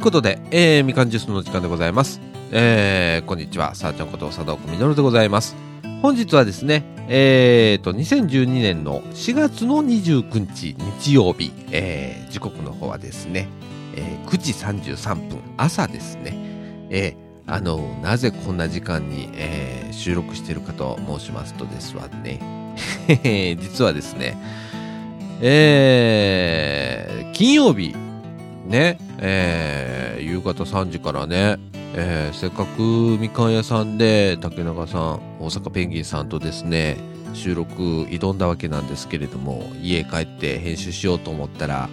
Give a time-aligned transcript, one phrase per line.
[0.00, 2.22] ということで、えー、みかんジュースの時間でございます。
[2.52, 5.54] えー、こんにちは、さあちゃんこと佐藤みのるでございます。
[6.00, 13.46] 本日はですね、えーと、2012年の4月の29日日曜日、えー、時刻の方はですね、
[13.94, 16.32] えー、9時33分、朝ですね、
[16.88, 22.40] えー、あの、なぜこんな時間に、えー、収録しているかと申しますとですわね、
[23.60, 24.38] 実はですね、
[25.42, 27.94] えー、金曜日、
[28.66, 31.58] ね、えー、夕方3時からね、
[31.94, 32.80] えー、せっかく
[33.20, 36.96] みかん屋さんで竹中さん大阪ペンギンさんとですね
[37.34, 41.88] 収録挑んだわけなんですけれども家帰って編集しようと思ったら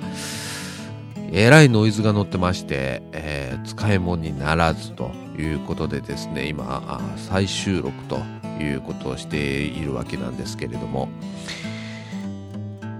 [1.31, 8.19] えらいノイズが乗ってまして、えー、使い物にならずということでですね今再収録と
[8.61, 11.09] いうことをしているわけなんですけれども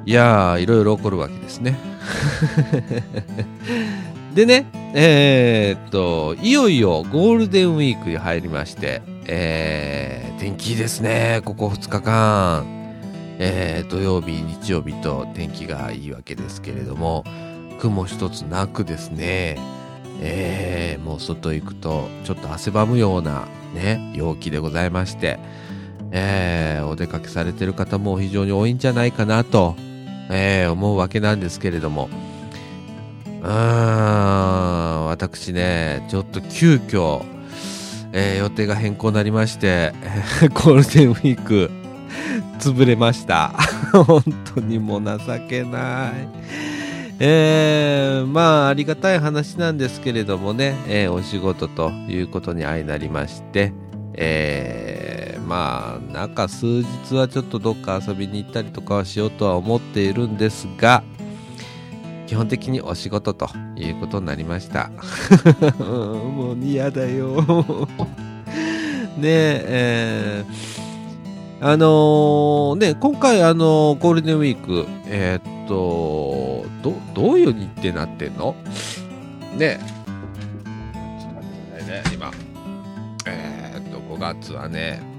[0.08, 1.78] いやーいろいろ起こるわけですね
[4.34, 12.66] でね、えー、っと、いよいよゴールデンウィークに入りまして、えー、天気いいですね、ここ2日間。
[13.40, 17.26] えー、土曜日、日曜日と天気がいいわけですけれども、
[17.80, 19.58] 雲一つなくですね、
[20.22, 25.38] えー、もう外行くとちょっと汗ばむようなね、陽気でございまして、
[26.12, 29.76] えー、お出かけされてる方も非常に多いんじゃないかなと、
[30.30, 32.10] えー、思うわけなんですけれども、
[33.42, 37.24] うーん、私ね、ちょっと急遽、
[38.14, 39.94] えー、予定が変更になりまして、
[40.54, 41.72] ゴールデンウィーク、
[42.60, 43.54] 潰れました。
[43.94, 44.24] 本
[44.56, 46.58] 当にもう情けない。
[47.20, 53.74] えー、まあ、ありがたい話なんですけれどもね、えー、お仕事ということに相なりまして、
[54.14, 55.07] えー、
[55.48, 61.04] まあ、中数日はちょっとどっか遊びに行ったりとかはしようとは思っているんですが、
[62.28, 64.92] 基本的にお仕事ということになりました。
[65.80, 67.88] もう嫌だよ。
[69.18, 78.54] ねえ、えー、あのー、ね、今回あのー、ゴールデンウィーク、え、っと、ど、どういう日程になってんの？
[79.58, 79.80] ねえ
[81.20, 82.32] ちょっと待ってくださいね、今。
[83.26, 85.17] え、っと、5月はね、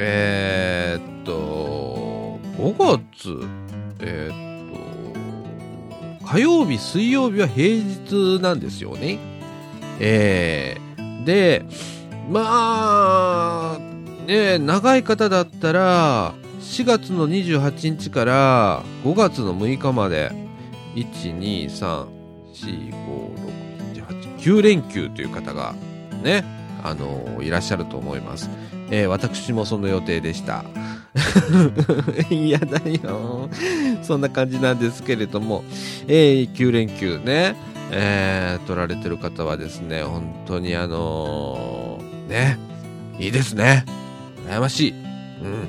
[0.00, 3.48] えー、っと、5月、
[4.00, 4.48] えー、っ
[6.24, 9.18] 火曜日、水曜日は平日なんですよね。
[9.98, 11.64] えー、で、
[12.30, 13.78] まあ、
[14.26, 20.30] ね、長い方だったら、4月の28日から5月の6日まで、
[20.94, 22.06] 1、2、3、
[22.52, 23.34] 4、5、
[23.94, 25.74] 6、7、8、9連休という方が
[26.22, 26.44] ね、
[26.84, 28.48] あのいらっしゃると思います。
[28.90, 30.64] えー、私もその予定でした。
[32.30, 33.48] 嫌だよ。
[34.02, 35.64] そんな感じなんですけれども、
[36.06, 37.56] えー、9連休ね、
[37.90, 42.58] えー、取られてる方はですね、本当にあのー、ね、
[43.18, 43.84] いいですね。
[44.46, 44.90] 羨ましい。
[44.90, 45.68] うん。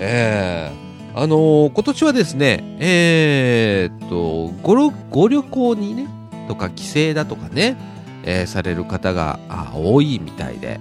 [0.00, 6.08] えー、あのー、今年はですね、えー、っとご、ご旅行にね、
[6.48, 7.76] とか帰省だとかね、
[8.24, 9.38] えー、される方が
[9.74, 10.80] 多いみたいで、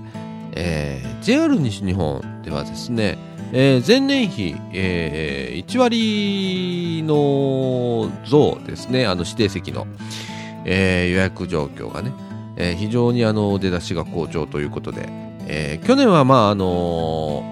[0.53, 3.17] えー、JR 西日本ではですね、
[3.53, 9.87] えー、前年比、えー、1割の増ですね、あの指定席の、
[10.65, 12.13] えー、予約状況がね、
[12.57, 15.07] えー、非常にあの出だしが好調ということで、
[15.47, 17.43] えー、去年はまああの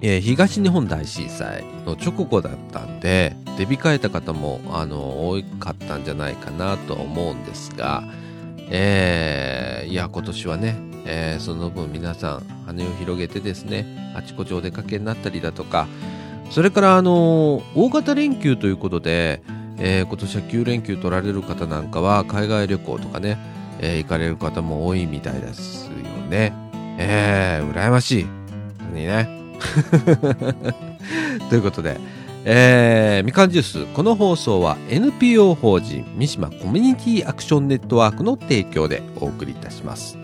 [0.00, 8.04] ー、東日本大震災の直後だったんで、出控えた方も、あの多かったんじゃないかなと思うんですが、
[8.70, 10.76] えー、いや、今年はね、
[11.06, 15.86] えー、その分皆さん羽を広げてですねあちこちお出かけになったりだとか
[16.50, 19.42] それからあの、大型連休ということで、
[19.78, 23.38] えー、今年は9連休取られる方なんかは海外旅行とかね、
[23.80, 25.92] え行かれる方も多いみたいですよ
[26.28, 26.52] ね
[26.98, 28.24] えー、羨ましい
[28.94, 29.28] にね
[31.50, 31.98] ということで
[32.46, 33.94] えー、みかんジュース。
[33.94, 40.23] この放送は NPO 法人三島コミュニティアクションネットワークの提供でお送りいたします。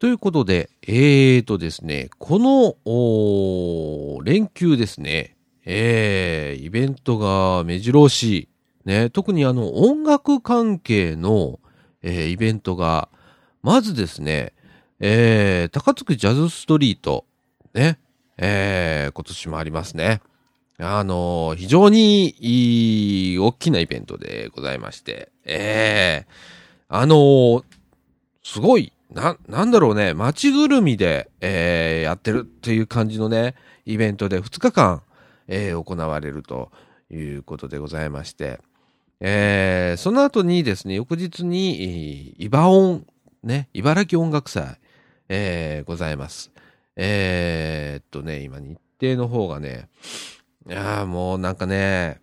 [0.00, 5.36] ということで、えーとですね、この、連休ですね、
[5.66, 8.48] えー、イベントが目白押し、
[8.86, 11.60] ね、特にあの、音楽関係の、
[12.00, 13.10] えー、イベントが、
[13.62, 14.54] まずですね、
[15.00, 17.26] えー、高槻ジャズストリート、
[17.74, 17.98] ね、
[18.38, 20.22] えー、今年もありますね。
[20.78, 27.64] あのー、非常にいい、大きなイベントでございまして、ええー、あのー、
[28.42, 33.54] すごい、な、なんだろうね、街ぐるみで、えー、やってるっていう感じのね、
[33.84, 35.02] イベントで2日間、
[35.48, 36.70] えー、行われると
[37.10, 38.60] いうことでございまして、
[39.20, 43.06] えー、その後にですね、翌日に、イバオン、
[43.42, 44.78] ね、茨城音楽祭、
[45.28, 46.52] えー、ございます。
[46.96, 49.88] えー、っとね、今日程の方がね、
[50.68, 52.20] いやもうなんかね、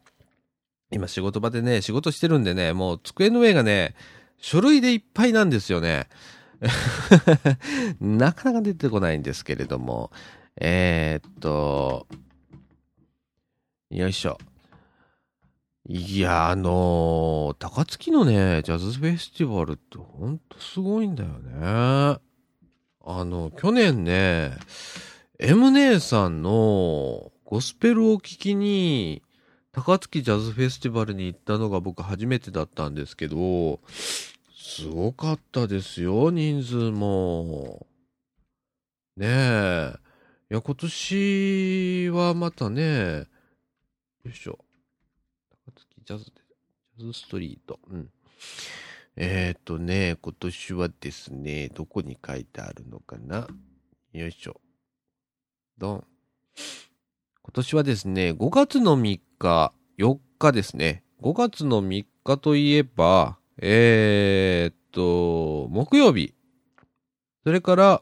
[0.92, 3.95] 今仕事場でね、仕事してるんでね、もう机の上がね、
[4.38, 6.07] 書類でいっぱいなんですよね。
[8.01, 10.12] なかなか出てこないんですけれども、
[10.59, 12.07] えー、っと、
[13.89, 14.38] よいしょ。
[15.89, 22.19] いや、あのー、高槻のね、ジャズフェスティバルってほんとすごいんだよね。
[23.09, 24.51] あの、去年ね、
[25.39, 29.21] M 姉さんのゴスペルを聴きに、
[29.71, 33.80] 高槻ジャズフェスティバルに行ったのが僕初めてだったんですけど、
[34.69, 37.88] すごかったですよ、人数も。
[39.16, 39.94] ねえ。
[40.52, 43.25] いや、今年はまたね、よ
[44.25, 44.60] いしょ。
[45.66, 46.31] 高槻ジャズで、
[46.98, 47.80] ジャズストリート。
[47.90, 48.10] うん。
[49.16, 53.48] えっ、ー、とね、今年はですね、どこに書いてあるのかな
[54.12, 54.60] よいしょ。
[55.78, 56.04] ドン。
[57.42, 61.06] 今年はですね、5月の3日、4日ですね。
[61.22, 66.33] 5月の3日といえば、えー、っと、木曜日。
[67.44, 68.01] それから、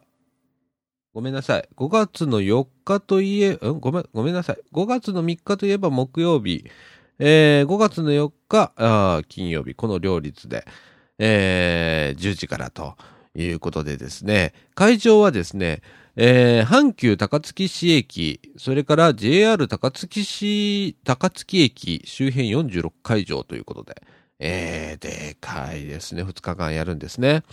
[1.13, 1.69] ごめんなさい。
[1.77, 3.79] 5月の4日といえ、うん？
[3.79, 4.57] ごめん、ごめんなさい。
[4.73, 6.65] 5月の3日といえば木曜日。
[7.19, 9.75] えー、5月の4日、あ金曜日。
[9.75, 10.65] この両立で、
[11.17, 12.95] えー、10時からと
[13.33, 14.53] いうことでですね。
[14.73, 15.81] 会場はですね、
[16.17, 24.01] えー、阪急高槻市駅、それから JR 高槻市、高槻駅周辺46会場ということで、
[24.39, 26.23] えー、でかいですね。
[26.23, 27.43] 2日間やるんですね。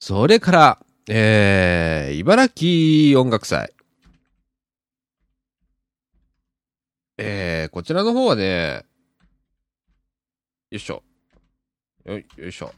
[0.00, 0.78] それから、
[1.08, 3.72] えー、茨城音楽祭。
[7.16, 8.84] えー、こちらの方はね、
[10.70, 11.02] よいしょ。
[12.04, 12.72] よい、よいしょ。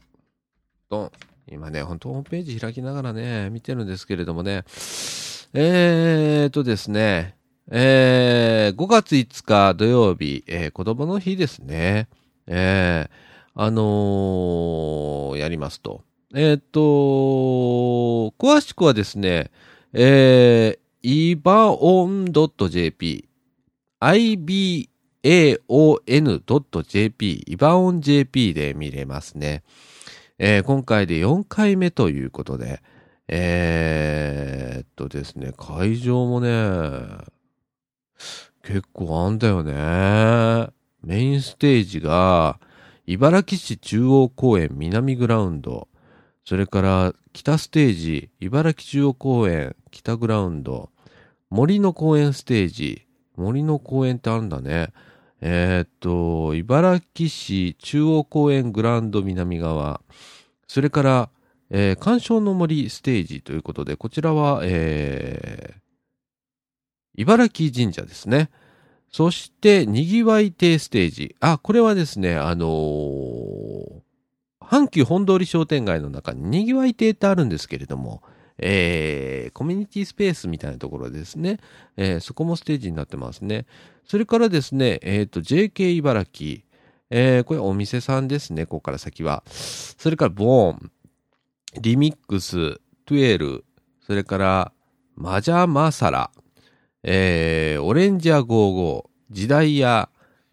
[0.88, 1.10] ドン。
[1.48, 4.64] 今ね、本当ホームページ開きながらね、見てるんですけれどもね、
[5.52, 7.34] えーとですね、
[7.70, 12.08] えー、5月5日土曜日、えー、子供の日ですね。
[12.52, 13.10] えー、
[13.54, 16.02] あのー、やりますと。
[16.34, 16.80] えっ、ー、と
[18.38, 19.52] 詳しくはですね、
[19.92, 23.28] えー、ibaon.jp、
[24.00, 25.04] ibaon.jp、
[27.46, 29.62] イバオン JP で見れますね。
[30.38, 32.82] えー、今回で4回目ということで、
[33.28, 36.50] えー、っとですね、会場もね、
[38.62, 40.70] 結構あんだよね。
[41.02, 42.60] メインステージが、
[43.06, 45.88] 茨城市中央公園南グラウンド、
[46.44, 50.90] それから北ステージ、茨城中央公園北グラウンド、
[51.48, 54.92] 森の公園ステージ、森の公園ってあるんだね。
[55.40, 60.02] えー、っと、茨城市中央公園グラウンド南側、
[60.68, 61.30] それから、
[61.70, 65.80] えー、鑑賞の森ステージということで、こちらは、えー、
[67.14, 68.50] 茨城神社ですね。
[69.10, 71.36] そして、にぎわい亭ステージ。
[71.40, 74.00] あ、これはですね、あのー、
[74.60, 78.22] 阪急本通り商店街の中ににぎわい亭ってあるんですけれども、
[78.58, 81.58] えー、コミュニティスペースみたいなところですね。
[81.96, 83.66] えー、そこもステージになってますね。
[84.04, 86.60] それからですね、えっ、ー、と、JK 茨城。
[87.12, 89.42] えー、これお店さんですね、ここから先は。
[89.46, 90.92] それから、ボーン、
[91.80, 93.64] リミックス、トゥエル、
[94.06, 94.72] それから、
[95.16, 96.30] マジャマサラ、
[97.02, 100.08] えー、オレンジャー55、時代や、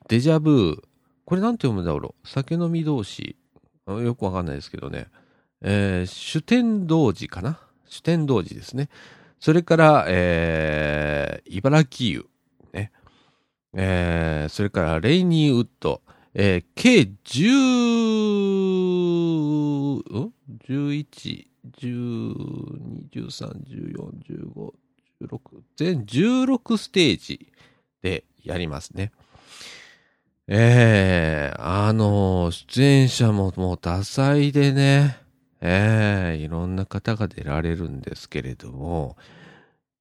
[0.07, 0.79] デジャブー、
[1.25, 2.27] これなんて読むんだろう？
[2.27, 3.35] 酒飲み同士。
[3.87, 5.07] よくわかんないですけどね。
[5.61, 7.59] えー、主天童寺かな？
[7.87, 8.89] 主天童寺ですね。
[9.39, 12.25] それから、えー、茨城湯。
[12.73, 12.91] ね。
[13.73, 16.01] えー、それから、レイニーウッド。
[16.33, 17.47] えー、計10、
[19.97, 20.33] ん
[20.67, 21.47] ?11、
[21.79, 22.33] 12、
[23.11, 24.11] 13、14、
[24.53, 24.73] 15、
[25.21, 25.39] 16、
[25.75, 27.51] 全16ステージ
[28.01, 29.11] でやりますね。
[30.47, 35.17] ええー、あの、出演者ももう多彩でね、
[35.59, 39.17] ええー、いろんな方が出られるんですけれども、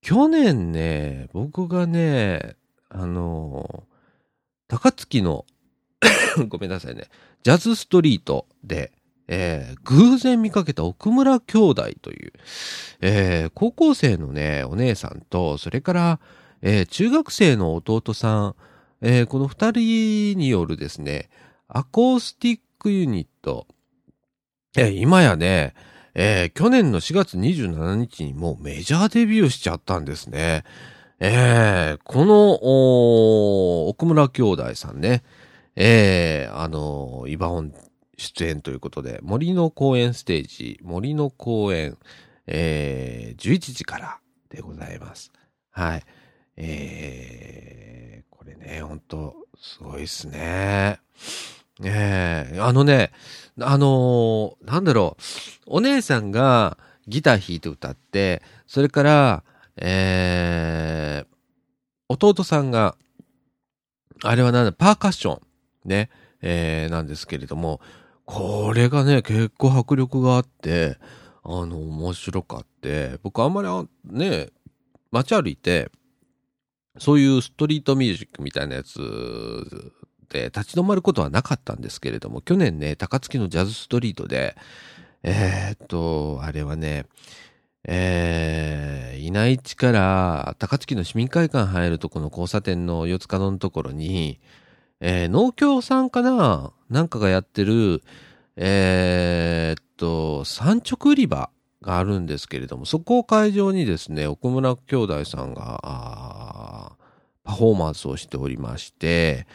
[0.02, 2.54] 去年ね、僕がね、
[2.88, 3.84] あの、
[4.68, 5.46] 高槻の
[6.48, 7.08] ごめんなさいね、
[7.42, 8.92] ジャズストリートで、
[9.28, 12.32] えー、偶然見かけた奥村兄弟という、
[13.00, 16.20] えー、高校生のね、お姉さんと、それから、
[16.62, 18.54] えー、中学生の弟さん、
[19.02, 21.28] えー、この二人によるですね、
[21.68, 23.66] アコースティックユニット、
[24.76, 25.74] えー、今やね、
[26.14, 30.64] えー、去年の4月27日にもうメジャーデビューしちゃったんですね。
[31.18, 35.22] えー、この、奥村兄弟さんね、
[35.74, 37.72] えー、あの、イバオン
[38.16, 41.98] 出演ということで、森の公園ステージ、森の公園、
[42.46, 44.18] えー、11時から
[44.48, 45.32] でございます。
[45.70, 46.02] はい。
[46.56, 51.00] えー、これね、ほんと、すごいっすね。
[51.84, 53.12] ええ、あのね、
[53.60, 55.22] あのー、なんだろう、
[55.66, 59.44] お姉さんがギター弾いて歌って、それから、
[59.76, 61.26] えー、
[62.08, 62.96] 弟さんが、
[64.22, 65.40] あれはなんだ、パーカッション、
[65.84, 66.08] ね、
[66.40, 67.80] えー、なんですけれども、
[68.26, 70.98] これがね、結構迫力があって、
[71.44, 73.68] あの、面白かって、僕あんまり
[74.04, 74.48] ね、
[75.12, 75.90] 街歩いて、
[76.98, 78.98] そういうストリートミュージックみたいなやつ
[80.28, 84.56] で立ち止まることはなかったんですけれども、去年ね、高槻のジャズストリートで、
[85.22, 87.06] えー、っと、あれはね、
[87.84, 94.40] えー、稲市から高槻の市民会館入るとこの交差点の四つ角のところに、
[95.00, 98.02] えー、農協さんかななんかがやってる、
[98.56, 101.50] えー、っと、産直売り場
[101.82, 106.96] があるんですけれども、そこを会場にですね、奥村兄弟さんが、
[107.44, 109.46] パフォーマンスをしておりまして、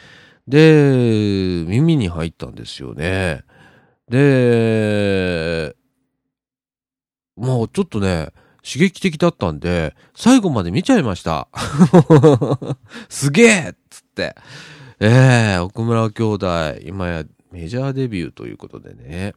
[0.48, 3.44] で、耳に入ったんですよね。
[4.08, 5.76] で、
[7.36, 8.30] もうちょっとね、
[8.64, 11.48] 刺激的だったんで、最後まで見ちゃいました。
[13.08, 14.36] すげえっつって。
[15.04, 16.46] ええー、奥村兄弟、
[16.84, 19.34] 今やメジャーデビューということでね。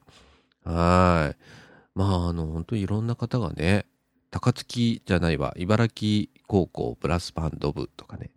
[0.64, 1.38] はい。
[1.96, 3.88] まあ、あの、本当にいろんな方がね、
[4.30, 8.30] 高槻じゃないわ、茨城高校ブラスバンド部とかね、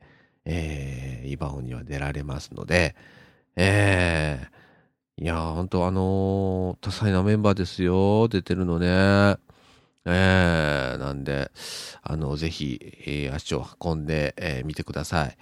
[0.46, 2.96] えー、イバオには出られますので、
[3.56, 9.36] えー、いやー、本当あの、多彩なメンバーですよ、出てるのね。
[10.06, 11.50] えー、なんで、
[12.02, 15.36] あの、ぜひ、えー、足を運んで、えー、見てください。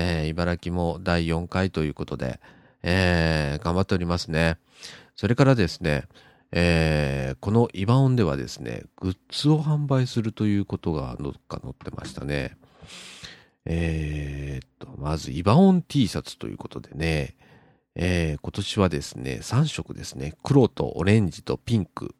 [0.00, 2.38] えー、茨城も第4回ということで、
[2.84, 4.56] えー、頑張っておりますね。
[5.16, 6.04] それからですね、
[6.52, 12.56] えー、このイバオンではですね、グッズを販売するということがどっか載ってましたね。
[13.64, 17.34] えー、っと、まず、イバオン T シャツということでね、
[17.96, 22.14] えー、今年はですね、3色ですね、黒とオレンジとピンク、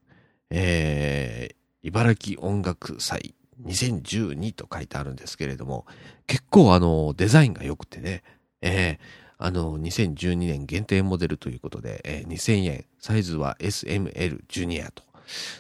[0.51, 1.55] えー、
[1.87, 5.87] 茨城音楽祭2012と書いてあるんですけれども、
[6.27, 8.23] 結構あの、デザインが良くてね、
[8.61, 8.99] えー、
[9.39, 15.03] あの、2012年限定モデルということで、えー、2000円、サイズは SML ジュニアと。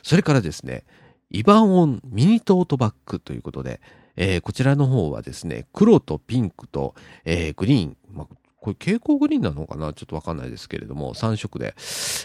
[0.02, 0.84] それからですね、
[1.30, 3.80] イバオンミニトートバッグということで、
[4.16, 8.26] えー、こちらの方はですね、黒とピンクと、えー、グリーン、まあ、
[8.60, 9.92] これ蛍光グリーンなのかな？
[9.92, 11.74] ちょっとわかんないですけれども、3色で、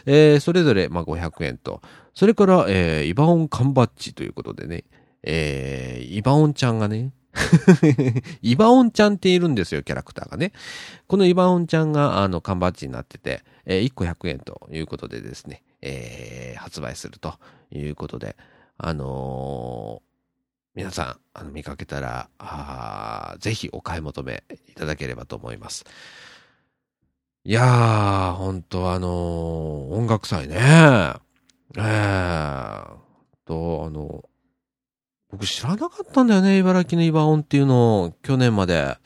[0.05, 1.81] えー、それぞれ、まあ、500円と、
[2.15, 4.85] それから、えー、イバオン缶バッジということでね、
[5.23, 7.11] えー、イバオンちゃんがね、
[8.41, 10.53] イバオンちゃんっているんですよ、キャラクターがね。
[11.07, 17.39] このイバオンちゃんが、あの、缶バッジになってて、えー、1個100円ということでですね、えー、発売すると
[17.71, 18.35] いうことで、
[18.77, 20.13] あのー
[20.75, 25.85] 皆さん、あの、見かけたら、あぜひお買い求めいただければと思います。
[27.43, 30.55] いやー、ほんとあのー、音楽祭ね。
[31.77, 32.97] えー、
[33.45, 34.27] と、あの、
[35.33, 38.97] 僕知らなかったんだよね、茨城のイバオンっていうのを、去年まで。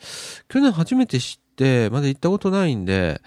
[0.48, 3.22] 去年初めて知って、まだ行ったことないんで、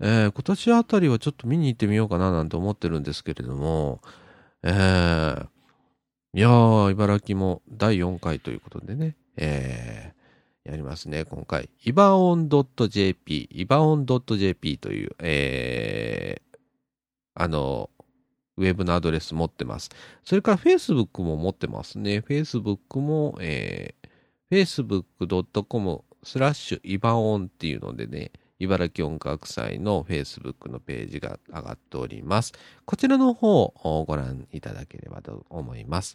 [0.00, 4.02] えー、今年あたりはちょっと見に行ってみようかななんて思ってるんですけれども、
[4.62, 5.48] えー、
[6.34, 11.70] いやー、茨城も第4回ということでね、えー、やりますね、今回。
[11.86, 16.58] イバオン .jp、イバオン .jp という、えー、
[17.34, 17.88] あの、
[18.56, 19.90] ウェブのアドレス持ってます。
[20.24, 22.18] それから Facebook も持ってますね。
[22.26, 32.52] Facebook も、えー、facebook.com スラッシュイバオンっていうのでね、茨城音楽祭の Facebook のページが上がっております。
[32.84, 36.14] こちらの方をご覧いただければと思います。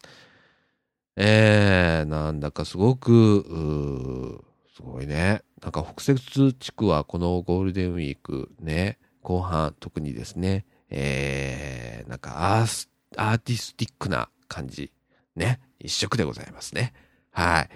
[1.17, 4.43] えー、なんだかすごく、
[4.75, 5.41] すごいね。
[5.61, 14.91] なんか北摂地区はこのゴールデンウィークね、後半特にですね、えー、なんかアースアーティスティックな感じ。
[15.35, 15.59] ね。
[15.79, 16.93] 一色でございますね。
[17.31, 17.69] はい。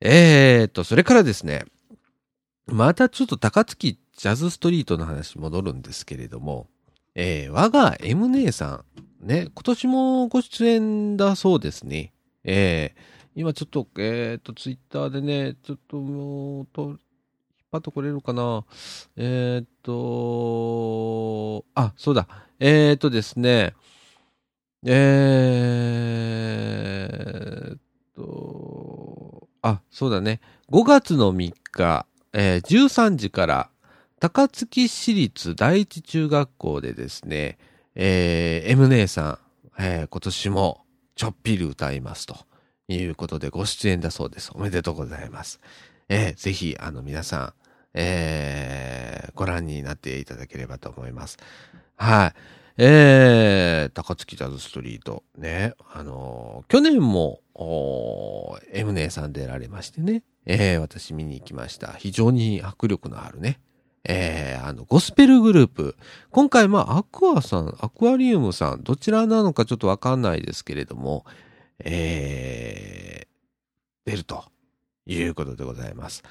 [0.00, 1.64] えーと、それからですね、
[2.66, 6.68] またちょっと高槻ジャズストリートの話戻るんですけれども、
[7.14, 8.84] えー、我が M 姉さ
[9.22, 12.12] ん、ね、今年もご出演だそうですね。
[12.44, 13.00] えー、
[13.36, 16.96] 今ちょっと、えっ、ー、と、ツイッターでね、ちょっともう、と、
[17.72, 18.64] 引っ張ってこれるかな？
[19.16, 22.28] えっ、と、あ、そうだ。
[22.60, 23.72] えっ、とですね、
[24.84, 27.78] えー
[28.14, 30.42] と、あ、そうだね。
[30.70, 33.70] 5月の3日、えー、13時から、
[34.20, 37.56] 高槻市立第一中学校でですね、
[37.94, 39.38] えー、M 姉さん、
[39.78, 42.36] えー、今年もちょっぴり歌いますと
[42.88, 44.50] いうことでご出演だそうです。
[44.54, 45.60] おめでとうございます。
[46.08, 47.54] えー、ぜひ、あの皆さん、
[47.94, 51.38] えー、ご覧になっていただければと思います。
[51.96, 52.32] はい。
[52.78, 55.24] えー、高槻ジャズストリート。
[55.36, 55.74] ね。
[55.92, 57.40] あのー、去年も、
[58.72, 60.22] M 姉さん出られましてね。
[60.46, 61.92] えー、私見に行きました。
[61.92, 63.60] 非常に迫力のあるね。
[64.04, 65.96] えー、あの、ゴスペルグループ。
[66.30, 71.24] 今回、まあ、アクアさん、アクアリウムさん、どちらなのかちょっとわかんないですけれども、
[71.78, 74.44] えー、出ると
[75.06, 76.24] いうことでございます。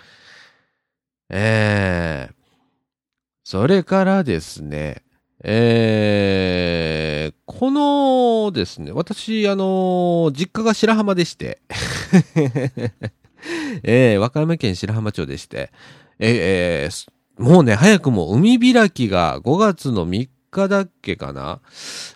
[1.34, 2.34] えー、
[3.44, 5.02] それからですね、
[5.44, 11.62] えー、このですね、私、あの、実家が白浜でして、
[13.84, 15.72] えー、和歌山県白浜町でして、
[16.20, 17.12] えー、
[17.42, 21.62] もうね、早くも海開きが5月の3日だっけかな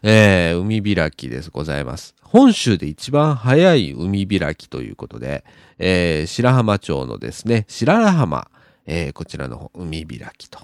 [0.03, 2.15] えー、海開きです、ございます。
[2.21, 5.45] 本州で一番早い海開きということで、
[5.79, 8.49] えー、白浜町のですね、白良浜、
[8.85, 10.59] えー、こちらの海開きと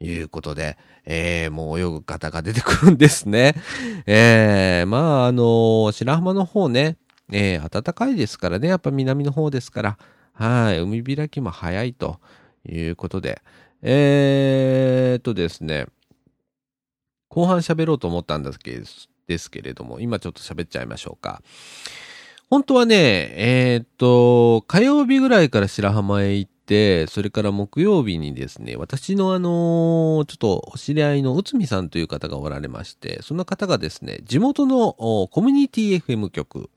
[0.00, 3.54] いうことで、えー、もう泳ぐ方が出てくるんですね。
[4.06, 6.96] えー、まあ、あのー、白浜の方ね、
[7.32, 9.98] えー、暖かいですからね、やっぱ南の方ですから、
[10.32, 12.20] はい、海開きも早いと
[12.68, 13.42] いうことで、
[13.82, 15.86] えー、っとですね、
[17.28, 18.80] 後半喋ろうと思ったんですけ
[19.26, 21.42] ですけれども、今ちょっと喋っちゃいましょうか。
[22.48, 34.94] 本当はね、えー、っと、火曜日ぐらいから白浜へ行って、それから木曜日にですね、私のあのちょっとお知り合いの内海さんという方がおられまして、その方がですね、地元の
[35.28, 36.68] コミュニティ FM 局、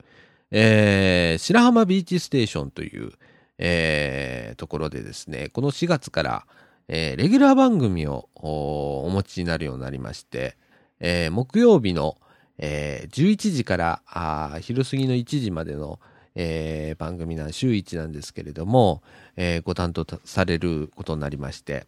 [0.52, 3.12] えー、白浜ビーチステーションという、
[3.58, 6.46] えー、ところでですね、この4月から、
[6.88, 10.56] えー、レギュラー番組をお持ちになるようになりまして、
[11.00, 12.16] えー、木曜日の、
[12.58, 16.00] えー、11時から昼過ぎの1時までの、
[16.42, 19.02] えー、番組な週1なんですけれども、
[19.36, 21.86] えー、ご担当されることになりまして、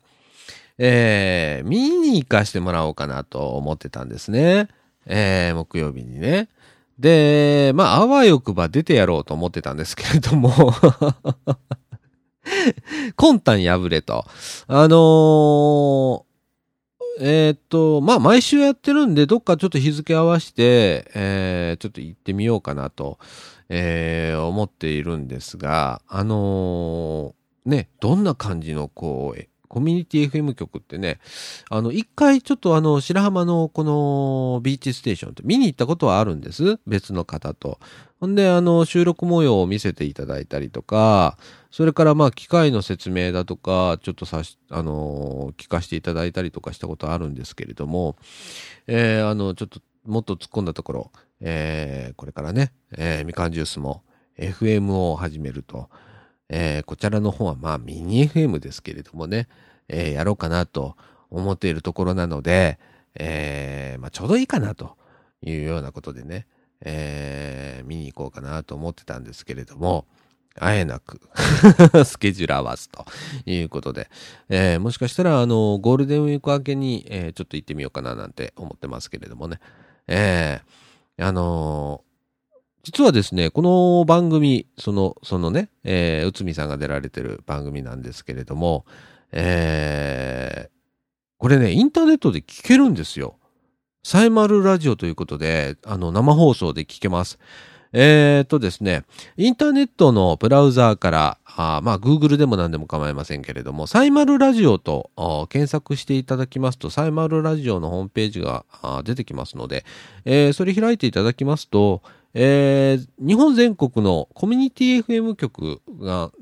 [0.77, 4.69] えー、見に行かしてもらおうかなと思ってたんですね。
[5.07, 6.51] えー、木曜日にね。
[6.99, 10.51] で、まあ、あわよくば出てやろうと思ってたんですけれども
[13.17, 14.27] 魂胆破れと。
[14.69, 16.23] あのー、
[17.21, 23.19] えー、っと、まあ、毎週やってるんで、どっかちょっと日付合わせて、えー、ちょっと行ってみようかなと、
[23.75, 31.21] えー、思っているんですが、あのー、ね、どんな感じの、こう、コミュニティ FM 局ってね、
[31.71, 36.79] あの、一回ちょっとあの、白浜のこのビーチステーションって見に行ったことはあるんです。
[36.87, 37.79] 別の方と。
[38.21, 41.39] ほんで、あの、収録模様を見せていただいたりとか、
[41.71, 48.17] それからまあ、機械の説明だとか、ちょっとさし、あの、聞かせていただいたりとかしたことあるんですけれども、
[48.87, 54.03] えー、あの、ちょっと、もっと突っ込んだところ、えー、これからね、えー、みかんジュースも
[54.39, 55.91] FM を始めると。
[56.55, 59.49] えー、こちらの方はまあミニ FM ですけれどもね、
[59.89, 60.97] えー、やろうかなと
[61.31, 62.79] 思っているところなので、
[63.15, 64.97] えー、まあちょうどいいかなと
[65.41, 66.47] いうようなことでね、
[66.83, 70.07] えー、見に行こうかなと思ってたんですけれども、
[70.59, 71.21] あえなく
[72.05, 73.07] スケジュール合わずと
[73.47, 74.11] いうことで、
[74.51, 79.59] えー、もしかしたら、あの、ゴールデンウィーク明けに、えー、ちょっと行ってみようかななんて思ってますけれどもね、
[80.07, 80.83] えー、
[81.19, 82.05] あの
[82.83, 88.87] 実はですね、この番組、その、そのね、えー、内海さんが出られてる番組なんですけれども、
[89.31, 90.71] えー、
[91.39, 93.39] これね、インターネットで聞けるんですよ。
[94.03, 97.39] サイマルラジオということで、あの、生放送で聞けます。
[97.93, 99.05] えー、っとですね、
[99.37, 105.11] インターネットのブラウザーから、あまあ、Google でも何でも構いませんけれども、サイマルラジオと
[105.51, 108.65] 検索していただきますと、サイマルラジオのホームページが
[109.05, 109.85] 出てきますので、
[110.25, 112.03] えー、それ開いていただきますと、
[112.35, 116.33] えー、日本全国のコミュニティ FM 局が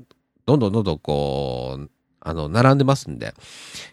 [0.47, 3.35] どんどんどんどんこう、あの、並んでますんで、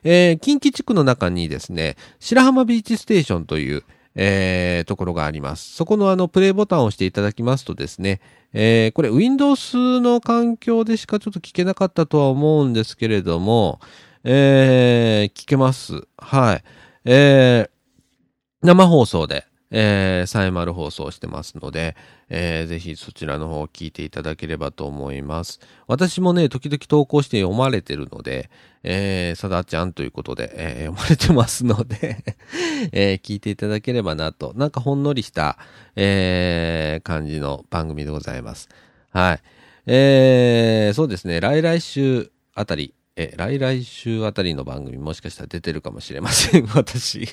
[0.03, 3.83] えー、近畿地区の中にですね、白浜ビーチステーションという、
[4.19, 5.75] えー、ところがあります。
[5.75, 8.19] そこのあの、プレイボタンを押していただきますとですね、
[8.51, 13.79] えー、これ Windows の環境でしかちょっと聞けなかったとは思うんですけれども、
[14.23, 16.07] えー、聞けます。
[16.17, 16.63] はい。
[17.05, 21.95] えー、生放送で、えー、サイマル放送してますので、
[22.29, 25.59] えー、ぜひそちらの方を聞いていただければと思います。
[25.87, 28.49] 私もね、時々投稿して読まれてるので、
[28.83, 32.23] えー、さだちゃんということで、えー、読まれてますので
[32.93, 35.57] えー、聞いていただければなと、なんかほんのりした、
[35.95, 38.69] えー、感じの番組でございます。
[39.11, 39.41] はい。
[39.87, 47.27] えー、そうですね、来来週あたり、え、来来週あたりの番組もしかしたら出てるかもしれません、 私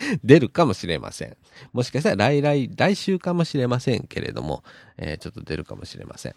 [0.24, 1.36] 出るかもしれません。
[1.72, 4.64] もしかしたら来来、来週かもしれませんけれども、
[4.96, 6.34] えー、ちょっと出るかもしれません。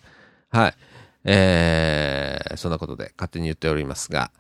[0.50, 0.74] はい。
[1.26, 4.32] えー、そんなことで勝手に言っておりますが、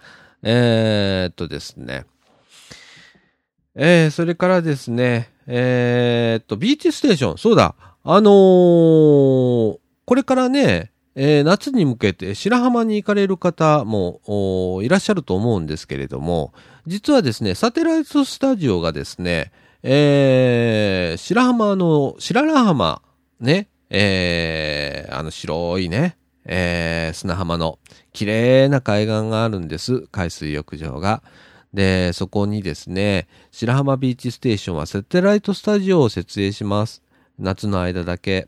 [0.43, 2.05] えー、っとですね。
[3.75, 16.53] えー、それからですね、えー、っと、ビーチステーション、そうだ、あのー、これからね、えー、夏に向けて白浜に行かれる方もいらっしゃると思うんですけれども、
[16.87, 19.51] 実はですね、サテライトスタジオがですね、
[19.83, 23.01] えー、白浜の、白良浜、
[23.39, 27.79] ね、えー、あの白いね、えー、砂浜の
[28.11, 30.07] 綺麗な海岸があるんです。
[30.11, 31.21] 海水浴場が。
[31.73, 37.01] で、そこにですね、白浜ビーチステーションはサテライトスタジオを設営します。
[37.39, 38.47] 夏の間だけ。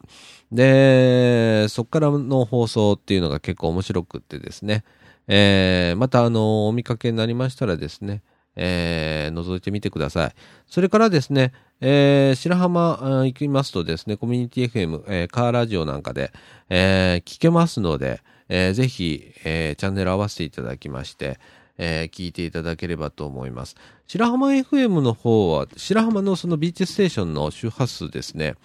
[0.51, 4.83] で、そっからの放送っていうのが結構面白くってですね、
[5.27, 8.21] えー、またあの、お見かけになりましたらですね、
[8.55, 10.33] えー、覗いてみてください。
[10.67, 16.31] それからですね、えー、白浜行きますとですね、コミュニティ FM、えー、カーラジオなんかで、
[16.69, 21.39] えー、聞けますので、えー、ぜひ、えー、チャンネル合わせていただきまして、
[21.77, 23.75] えー、聞いていただければと思います。
[24.07, 28.55] 白浜 FM の方は、白浜のそのビーチステーションの周波数ですね、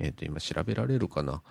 [0.00, 1.42] えっ、ー、と、今調べられるかな？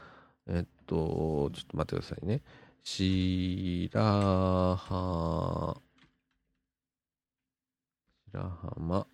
[0.47, 2.41] えっ、ー、と、ちょっと待ってくださいね。
[2.83, 5.81] 白浜、
[8.31, 9.07] 白浜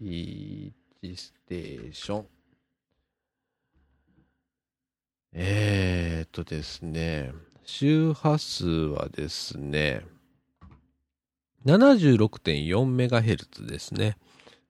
[0.00, 0.72] ビー
[1.08, 2.26] チステーション。
[5.32, 7.32] えー、っとですね、
[7.64, 10.06] 周波数はですね、
[11.66, 14.16] 76.4MHz ですね。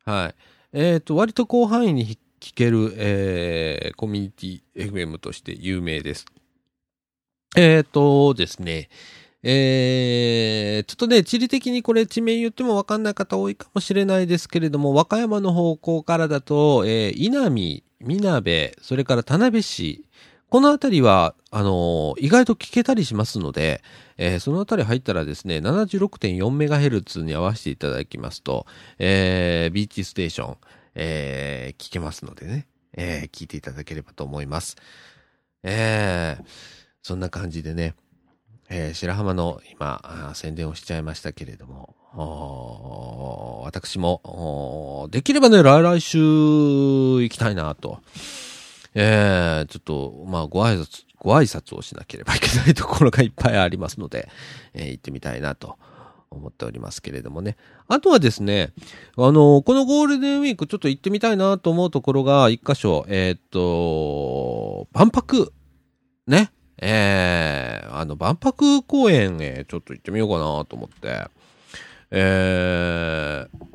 [0.05, 0.35] はい。
[0.73, 6.27] えー、っと、割と広範囲に聞ける、えー、コミュニティ FM として有名です。
[7.57, 8.88] えっ、ー、とですね、
[9.42, 20.05] えー、ちょっとね、地理的にこれ地名言ってもわかんない方多いかもしれないですけれども、和歌山の方向からだと、えー、稲見、みなべ、それから田辺市、
[20.51, 23.83] このあたりは、あのー、意外と聞けたりしますので、
[24.16, 28.66] えー、そのあたり入ったらですね、76.4MHz に合わせていただきますと、
[28.98, 30.57] えー、ビーチステーション、
[30.99, 34.77] えー、聞けますのでね、えー、聞いていただければと思います。
[35.63, 36.45] えー、
[37.03, 37.95] そんな感じでね、
[38.69, 41.95] えー、白浜の今、宣伝をしちゃいましたけれども、
[43.65, 48.01] 私も、できればね、来来週行きたいなと。
[48.95, 54.29] えー、ちょっと、まあ、ご挨拶、ご挨拶をしなければいけないところがいっぱいありますので、
[54.75, 55.79] えー、行ってみたいなと
[56.31, 57.57] 思っておりますけれどもね。
[57.87, 58.73] あとはですね、
[59.17, 65.53] あの、このゴールデンウィークちょっと行ってみたいなと思うところが一箇所、えー、っと、万博、
[66.27, 66.53] ね。
[66.81, 71.27] えー、あの、万博公園へちょっと行ってみようかなと思って、
[72.11, 73.67] えー、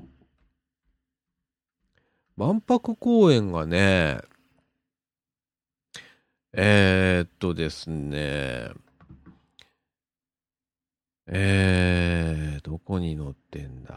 [2.38, 4.20] 万博公園がね、
[6.54, 8.70] えー、っとですね、
[11.28, 13.94] えー、どこに載ってんだ？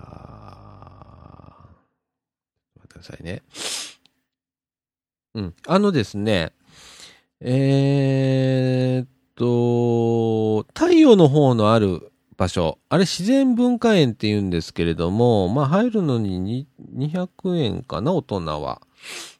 [2.76, 3.42] 待ってくださいね。
[5.34, 5.54] うん。
[5.66, 6.52] あのですね、
[7.40, 18.80] えー、っと、太陽の方のある場所、あれ自然文化園って言うんですけれども、まあ入るのに200円かな、大人は。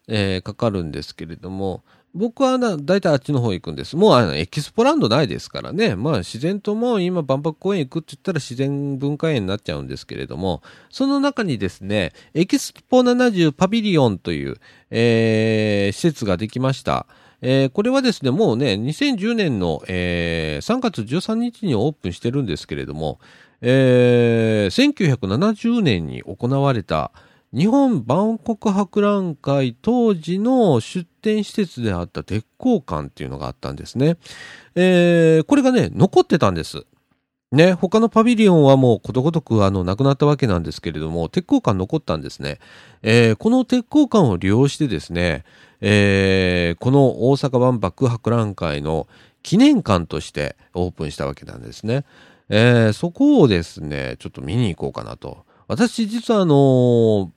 [0.09, 1.83] えー、かかるんですけれども、
[2.17, 3.95] 僕はな、大体あっちの方行くんです。
[3.95, 5.95] もうあの、エキスポランドないですからね。
[5.97, 14.57] まあ自然とも今万博公園行くって言ったら自然文化園になっちゃうんですけれども、その中にですね、エキスポ70パビリオンという、
[14.91, 17.07] えー、施設ができました。
[17.43, 23.21] えー、これはですね、もうね、2010年の、えー、3月13日にオープンしてるんですけれども、
[23.61, 27.13] えー、1970年に行われた、
[27.55, 34.17] 日本万国博覧会当時の出展施設であった鉄鋼館っていうのがあったんですね。
[34.75, 36.85] えー、これがね、残ってたんです。
[37.53, 42.59] ね、他のパビリオンはもうことごとくあの、なくなったわけなんですけれども、鉄鋼館残ったんですね。
[43.03, 45.45] えー、この鉄鋼館を利用してですね、
[45.81, 49.07] えー、この大阪万博博覧会の
[49.43, 52.05] 記念館としてオープンしたわけなんですね。
[52.49, 55.47] えー、そこをですね、ちょっと見に行こうかなと。
[55.69, 57.33] 私実はあの、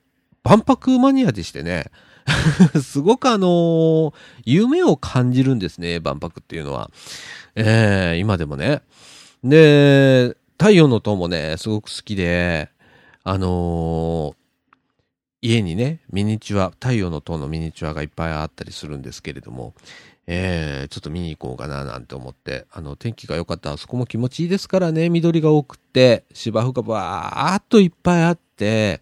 [0.50, 1.92] 万博マニアでしてね、
[2.82, 4.14] すごくあのー、
[4.46, 6.90] 夢を感じるんですね、万博っていうのは。
[7.54, 8.82] えー、今でもね。
[9.44, 12.70] で、太陽の塔もね、すごく好きで、
[13.24, 14.36] あのー、
[15.42, 19.76] 家にね、ミニチュア、太陽の塔のミニチュアがいっぱいあったりするんですけれども、
[20.26, 29.02] えー、ちょっと見に行こうかななんて思って、あの、天気が良かったらそこも気持ちいいですからね、緑が多くって、芝生がバーっといっぱいあって、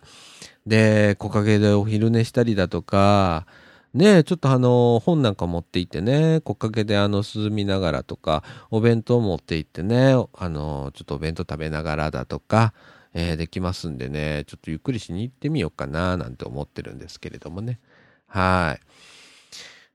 [0.68, 3.48] で、木陰でお昼寝したりだとか、
[3.94, 12.74] ねちょっとあの、本なんか持って行ってね、木陰であの、涼みながらとか、お弁当持って行ってね、あの、ちょっとお弁当食べながらだとか、
[13.14, 17.80] えー、できますんでね、ちょっとゆっくりしに行ってみようかな、なんて思ってるんですけれどもね。
[18.28, 18.86] はい。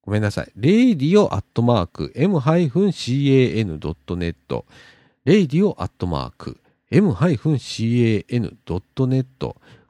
[0.03, 0.53] ごめんなさい。
[0.59, 1.39] radio ア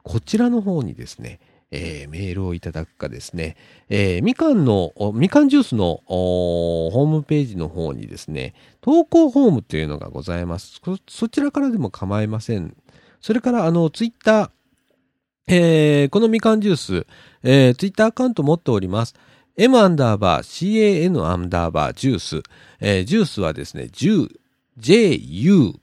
[0.05, 1.39] こちらの方にですね、
[1.71, 3.57] えー、メールをいただくかですね、
[3.89, 10.79] えー、みかんの、みかんジュースのホームページの方にですね、投稿フォームというのがございます。
[11.09, 12.77] そちらからでも構いません。
[13.19, 14.49] それから、あの、ツイッター、
[15.47, 17.07] えー、このみかんジュース、
[17.43, 19.15] えー、ツイッターアカウント持っております。
[19.57, 22.43] m アンダーバー can アンダーバージュース。
[22.79, 24.29] えー、ジュースはですね、10、
[24.77, 25.79] j-u-i-c-e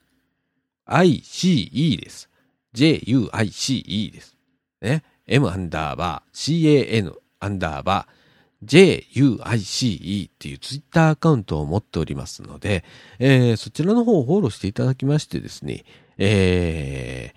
[1.97, 2.29] です。
[2.73, 4.37] J-u-i-c-e です。
[4.81, 5.03] ね。
[5.27, 8.23] m アンダーバー can アンダーバー
[8.65, 12.85] juice っていうツイッターアカウントを持っておりますので、
[13.19, 15.85] えー、そちらの方をフォローしていただきましてですね、
[16.19, 17.37] えー、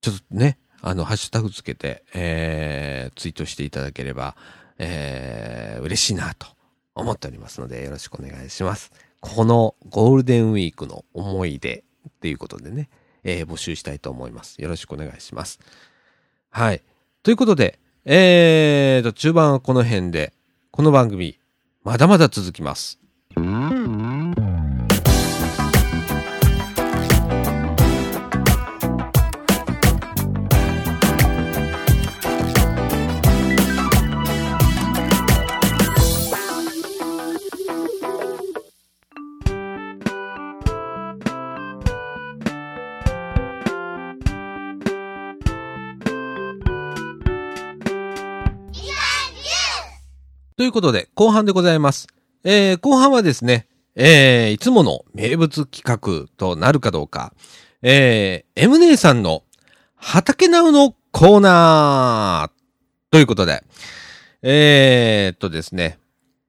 [0.00, 4.36] ちょっとね、あの、ハッシュタグつけて、えー、ツイートしていただければ、
[4.78, 6.46] えー、嬉しいなと
[6.94, 8.92] 思っておりますので、よろしくお願いします。
[9.20, 12.88] このゴールデンウィークの思い出っていうことでね、
[13.26, 14.62] えー、募集したいと思います。
[14.62, 15.58] よろしくお願いします。
[16.50, 16.82] はい。
[17.22, 20.32] ということで、えーと、中盤はこの辺で、
[20.70, 21.38] この番組、
[21.82, 23.00] まだまだ続きます。
[23.36, 23.95] うん
[50.66, 52.08] ということで、後半でございます。
[52.42, 57.32] えー、後半はですね、えー、いつもの名物企画となるかどうか、
[57.82, 59.44] えー、M 姉さんの
[59.94, 63.62] 畑直のコーナーということで、
[64.42, 66.00] えー、っとですね、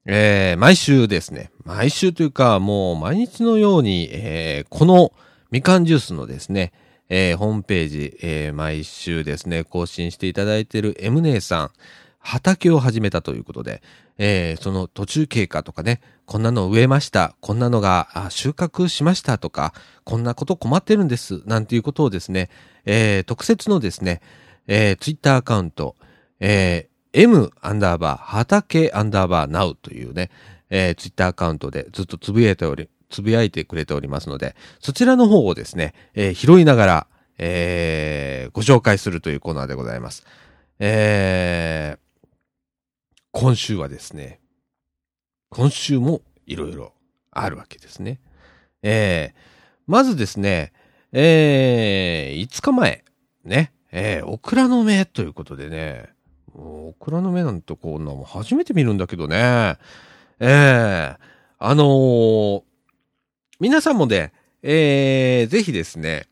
[0.08, 5.14] えー、毎週ですね、毎週というか、もう毎日のように、えー、この
[5.52, 6.74] みかんジュースのですね、
[7.08, 11.72] えー、ホームページ、えー、毎週ですね、更新していただいている M 姉さん、
[12.28, 13.82] 畑を始めたということで、
[14.18, 22.50] えー、その途中経過とかね、こんなの植えました、こんなのが収穫しましたとか、こんなこと困ってるんです、なんていうことをですね、
[22.84, 24.20] えー、特設のですね、
[24.68, 25.96] えー、ツイッターアカウント、
[26.42, 30.30] えー、m アンダーバー、畑アンダーバー now というね、
[30.70, 40.26] えー、ツイッターアカウントでずっとつぶやいており、つぶやいてくれておりますので、そちらの方をですね、えー、拾いながら、えー、ご紹介するというコーナーでございます。
[40.80, 42.07] えー、
[43.40, 44.40] 今週はですね、
[45.52, 46.94] 今週もいろいろ
[47.30, 48.20] あるわけですね。
[48.82, 49.40] えー、
[49.86, 50.74] まずですね、
[51.12, 53.04] えー、5日前、
[53.46, 56.10] ね、えー、オクラの芽ということでね、
[56.56, 59.78] オクラの芽なんてこんなも初めて見るんだけどね、
[60.40, 61.18] えー、
[61.60, 62.64] あのー、
[63.60, 66.26] 皆さんもね、えー、ぜひですね、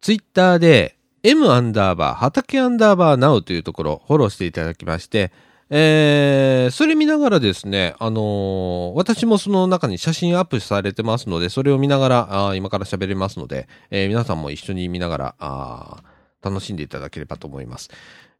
[0.00, 5.32] ツイッターで m アンダーバー、畑アンダーバーナウというところフォローしていただきまして、
[5.68, 16.02] えー、それ見ながらですね、あのー、私もその中に写真アップされてますので、それを見ながら、あ今から喋りますので、えー、皆さんも一緒に見ながら、あ
[16.42, 17.90] 楽しんでいただければと思います。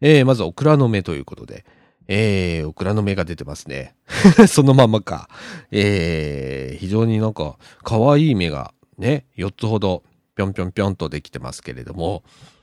[0.01, 1.65] えー、まず、オクラの芽ということで、
[2.07, 3.97] えー、オクラの芽が出てますね。
[4.49, 5.29] そのままか。
[5.73, 10.05] えー、非常になんか、可愛い芽がね、4つほど、
[10.37, 12.23] ぴょんぴょんぴょんとできてますけれども、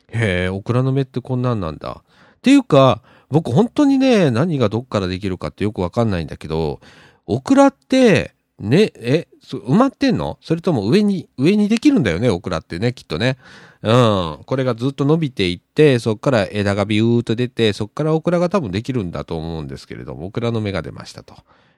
[0.10, 2.04] へえ、オクラの芽ってこんなんなんだ。
[2.04, 6.79] っていうか、僕本当にね、何がどっからできるかってよくわかんないんだけど、
[7.25, 10.38] オクラって、ね、え、埋まってんの？
[10.41, 13.38] それとも上に、上にできるんだよね、オクラってね、きっとね。
[13.81, 14.39] うん。
[14.45, 21.36] これがずっと伸びていって、そっから枝がビューっと出て、そっからオクラが多分できるんだと思うんですけれども、オクラの芽が出ましたと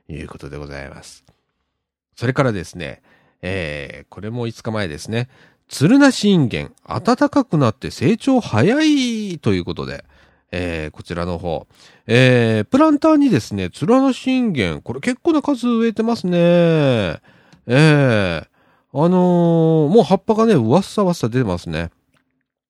[0.08, 1.24] いうことでございます。
[2.16, 3.02] それからですね、
[3.42, 5.30] えー、これも5日前ですね。
[5.68, 10.06] 鶴なしインゲン、暖かくなって成長早いということで、
[10.52, 11.68] えー、こちらの方。
[12.08, 16.38] えー、プランターにですね、ツルナシンゲン、これ結構な数植えてますね。
[16.38, 18.48] えー、
[18.94, 21.92] あのー、もう葉っぱがね、わっさわっさ出てますね。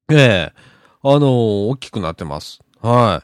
[0.09, 2.59] ええー、あの、大きくなってます。
[2.81, 3.23] は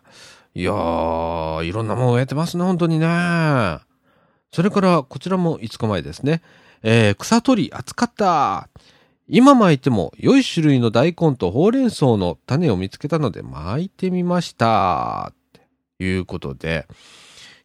[0.53, 0.61] い。
[0.61, 3.07] いやー、いろんなもん植えてますね、本当にね。
[4.51, 6.41] それから、こちらも5日前ですね。
[6.83, 8.67] えー、草取り、暑かった。
[9.27, 15.33] 今巻いても良い種類の大根とほうれん草の種を見つけたので巻いてみました。
[15.97, 16.87] ということで。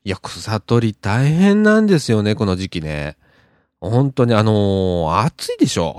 [0.05, 3.17] いや、草取り大変なんですよね、この時期ね。
[3.81, 5.99] 本当にあのー、暑いでしょ。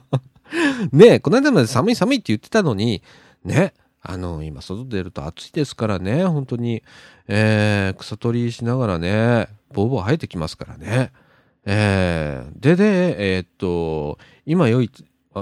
[0.92, 3.02] ねえこの間まで寒い寒いって言ってたのに、
[3.44, 6.82] ね、あのー、今外出ると暑いですからね、本当に、
[7.28, 11.12] えー、草取りしながらね、ボーボー生えてきますからね。
[11.64, 14.18] えー、でで、えー、っと、
[14.48, 14.90] 今良い、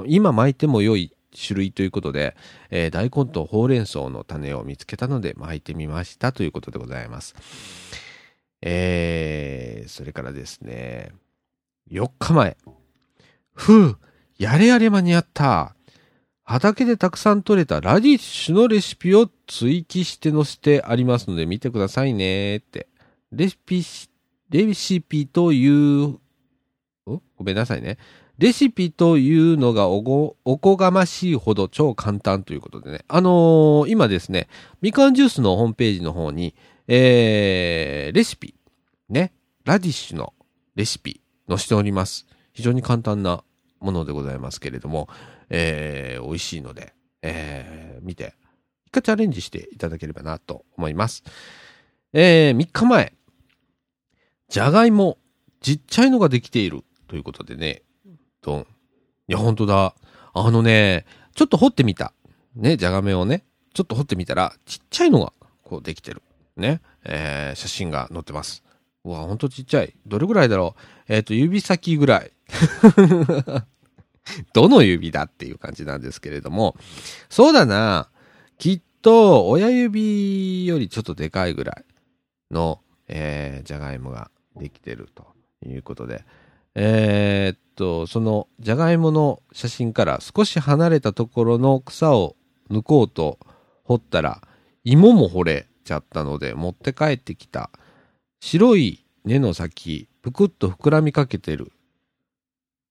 [0.06, 2.36] 今巻いても良い種類ということで、
[2.70, 7.36] えー、大根とほうれん草の種を見つけたので巻いてみましたということでございます。
[8.62, 11.12] えー、それからですね、
[11.88, 12.56] 4日前。
[13.54, 13.98] ふう、
[14.38, 15.76] やれやれ間に合った。
[16.42, 22.88] 畑でたくさん採れたラディッシュのレシピを追記して載せてありますので見てくださいねって。
[23.30, 23.84] レシピ、
[24.50, 26.18] レシピという、
[27.06, 27.98] ごめんなさいね。
[28.38, 33.04] レシピというのがおご、おこがましいほど超簡単ということでね。
[33.08, 34.48] あのー、今ですね、
[34.82, 36.54] みかんジュースのホームページの方に、
[36.86, 38.54] えー、レシピ、
[39.08, 39.32] ね、
[39.64, 40.34] ラディッシュの
[40.74, 42.26] レシピ載せております。
[42.52, 43.42] 非常に簡単な
[43.80, 45.08] ものでございますけれども、
[45.48, 48.34] えー、美味しいので、えー、見て、
[48.86, 51.24] 一回チャレンジしていただければなと思います。
[52.12, 53.14] えー、3日前、
[54.48, 55.18] じゃがいも、
[55.60, 57.82] ちっちゃいのができているということでね、
[58.46, 58.66] と。
[59.26, 59.96] いや、ほんとだ。
[60.32, 61.04] あのね、
[61.34, 62.12] ちょっと掘ってみた。
[62.54, 65.32] ね、じゃがめをね、ちょっと掘ってみたら、ちっちゃいのが、
[65.64, 66.22] こうできてる。
[66.56, 68.62] ね、えー、写真が載ってます。
[69.04, 69.94] うわ、ほんとちっちゃい。
[70.06, 71.12] どれぐらいだろう？
[71.12, 72.30] えっ、ー、と、指先ぐらい。
[74.54, 76.76] どの指だっていう感じなんですけれども、
[77.28, 78.08] そうだな。
[78.58, 81.84] きっと、親指よりちょっとでかいぐらい
[82.52, 85.26] の、えー、じゃがいもができてると
[85.64, 86.24] いうことで、
[86.74, 92.36] えー、っと、そのじゃがいもの写真から少し離れたところの草を
[92.70, 93.38] 抜こうと
[93.84, 94.42] 掘ったら、
[94.82, 97.70] 芋も掘れちゃったので持って帰ってきた
[98.40, 101.72] 白い根の先、ぷくっと膨らみかけてる。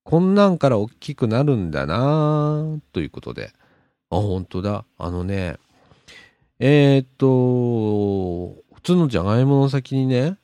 [0.04, 3.54] こんなんから大きくなるんだなということで。
[4.10, 4.86] あ、本当だ。
[4.98, 5.58] あのね、
[6.60, 10.38] えー、っと、普通のじゃがいもの先にね、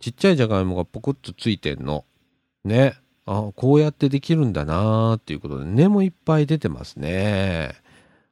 [0.00, 2.04] ちっちゃいじゃがいもがポコッとついてんの。
[2.64, 2.94] ね。
[3.26, 7.74] あこうやってできるんだなーっていうことで、根もいっぱい出てますね。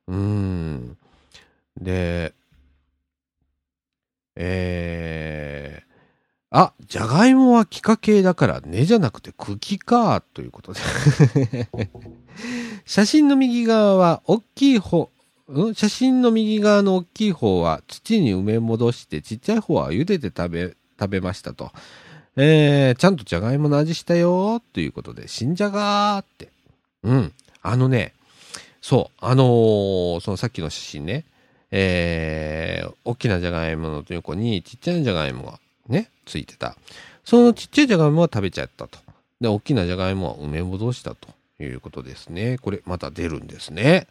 [0.07, 0.97] うん。
[1.77, 2.33] で、
[4.37, 10.81] えー、あ、じゃがいもは気化系だから根じゃなくて茎か、ということで
[12.87, 15.11] 写真の右側は大きい方、
[15.49, 21.73] うん、写真の右側の大きい方は土に埋め戻して、ちっちゃい方は茹でて食べ、食べましたと。
[22.37, 26.49] えー、ちゃんとじゃがいもの味したよということで、新じゃがーって。
[27.03, 27.33] うん。
[27.62, 28.12] あのね、
[28.81, 31.25] そう、あのー、そのさっきの写真ね、
[31.70, 36.77] えー、大きなじゃがいもの横にちっちゃいじゃがいもがね、ついてた。
[37.25, 38.98] そのちっちゃいじゃがいもは食べちゃったと。
[39.40, 41.29] で、大きなじゃがいもは埋め戻したと
[41.61, 42.59] いうことですね。
[42.59, 44.06] これ、また出るんですね。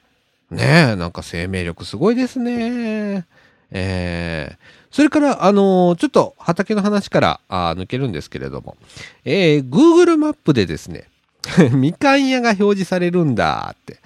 [0.49, 3.25] ねえ、なんか生命力すごいですね。
[3.71, 4.57] えー、
[4.93, 8.77] それから、あのー、ちょっと畑の話からあ抜けるんですけれども、
[9.25, 11.09] えー、Google マップでですね、
[11.73, 13.97] みかん屋が表示されるんだって、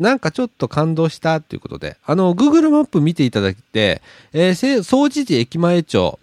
[0.00, 6.18] なんかちょっと感動したっていうことで、あの、Google マップ見ていただいて、えー、総知事駅前町、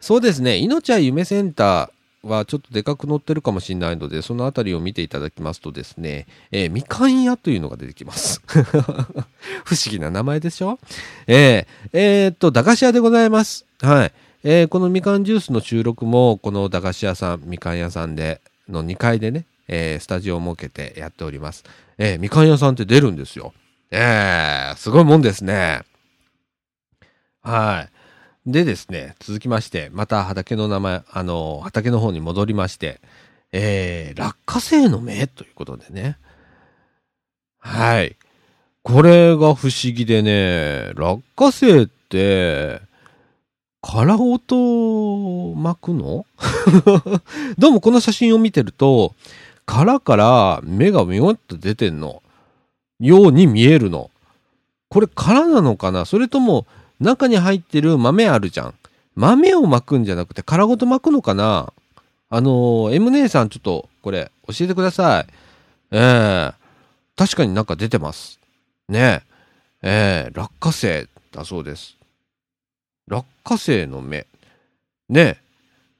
[0.00, 1.90] そうですね、命は夢センター、
[2.22, 8.42] はちょっとでかく載ってるかもしれないので、そのあたりを見ていただきますとですね、えー、みかん屋というのが出てきます。
[9.64, 10.78] 不思議な名前でしょ？
[11.26, 13.66] えー、えー、っと、駄菓子屋でございます。
[13.80, 14.12] はい。
[14.44, 21.64] えー、このみかんジュースの収録も、この駄菓子屋さん、みかん屋さんで、の2階でね、えー、スタジオを設けてやっております。
[21.98, 23.52] えー、みかん屋さんって出るんですよ。
[23.90, 25.82] えー、すごいもんですね。
[27.42, 27.97] はい。
[28.48, 32.98] でですね、続きまして、また畑の名前、あの、畑の方に戻りまして、
[33.52, 36.16] えー、落花生の芽ということでね。
[37.58, 38.16] はい。
[38.82, 42.80] これが不思議でね、落花生って、
[43.82, 46.24] 殻ごと巻くの？
[47.58, 49.14] どうもこの写真を見てると、
[49.66, 52.22] 殻から芽がみょっと出てんの。
[52.98, 54.10] ように見えるの。
[54.88, 56.06] これ殻なのかな？
[56.06, 56.66] それとも
[57.00, 58.74] 中に入ってる豆あるじゃん。
[59.14, 61.72] 豆を巻くんじゃなくて殻ごと巻くのかな？
[62.30, 65.26] あのー、M 姉さんちょっとこれ教えてください。
[65.90, 66.54] ええ
[67.16, 68.38] 確かになんか出てます。
[68.88, 69.22] ね
[69.82, 70.26] え。
[70.26, 71.96] ええ落花生だそうです。
[73.08, 74.26] 落花生の芽。
[75.08, 75.38] ね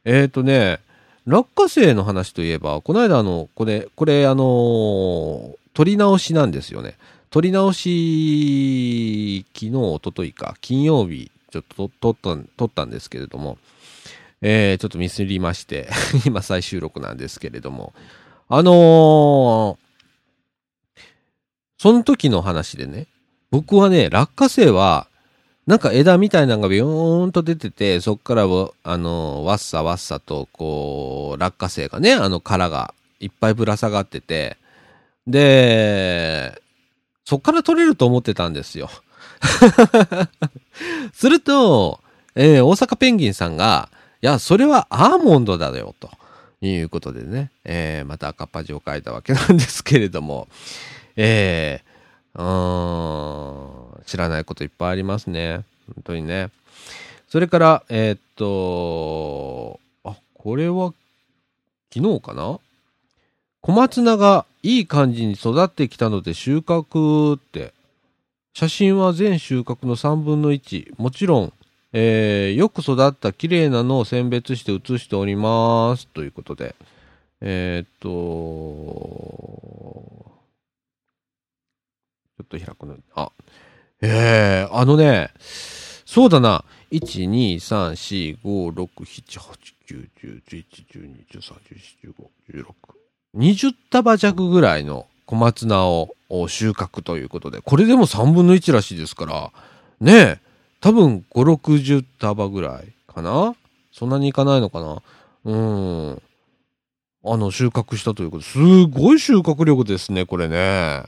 [0.04, 0.20] え。
[0.22, 0.80] えっ、とね、
[1.26, 6.96] 落花生の話といえば、この間あの、これ、これあのー撮り直しなんですよね。
[7.30, 13.58] 撮り直し、昨日、一昨日か、金曜日、ちょっと撮ったん、撮ったんですけれども、
[14.40, 15.88] えー、ちょっとミスりまして、
[16.24, 17.92] 今再収録なんですけれども、
[18.48, 19.88] あのー
[21.80, 23.06] その時の話でね、
[23.52, 25.06] 僕はね、落花生は、
[25.68, 34.56] なんか枝みたいなのがビヨーンと出てて、そっから、あのーわっさわっさと、こう、落花生がね、あの殻がいっぱいぶら下がってて、
[35.28, 36.60] で、
[37.28, 38.88] そっから取れると思ってたんですよ。
[41.12, 42.00] すると、
[42.34, 43.90] えー大阪ペンギンさんが、
[44.22, 46.08] いや、それはアーモンドだよ、と
[46.62, 50.48] いうことでね、えーまた赤っ端を書いたわけなんですけれども、
[51.16, 55.66] えー、知らないこといっぱいありますね。
[55.94, 56.48] 本当にね。
[57.28, 60.94] それから、えーっと、あ、これは、
[61.92, 62.58] 昨日かな？
[63.60, 67.72] 小松菜がいい感じに育ってきたので収穫って、
[68.54, 70.94] 写真は全収穫の3分の1。
[70.96, 71.52] もちろん、
[71.92, 76.08] えーよく育った綺麗なのを選別して写しております。
[76.08, 76.74] ということで。
[77.40, 78.08] えーっと、
[82.36, 82.96] ちょっと開くの。
[83.14, 83.30] あ、
[84.00, 86.64] えー、あのね、そうだな。
[86.90, 91.54] 1、2、3、4、5、6、7、8、9、10、11、12、13、
[92.02, 92.14] 14、
[92.50, 92.97] 15、16。
[93.36, 96.14] 20束弱ぐらいの小松菜を
[96.48, 99.52] 収穫ということで、これでも3分の1らしいですから、
[100.00, 100.38] ねえ、
[100.80, 103.54] 多分5、60束ぐらいかな？
[103.92, 105.02] そんなにいかないのかな？
[105.44, 106.22] うん。
[107.24, 111.04] あの、収穫したということ、すごい収穫力ですね、これね。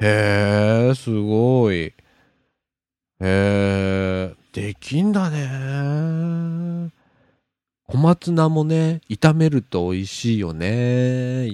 [0.00, 1.76] へえ、すごい。
[1.76, 1.94] へ
[3.20, 6.90] え、できんだね。
[7.90, 10.66] 小松菜もね、炒めると美味しいよね。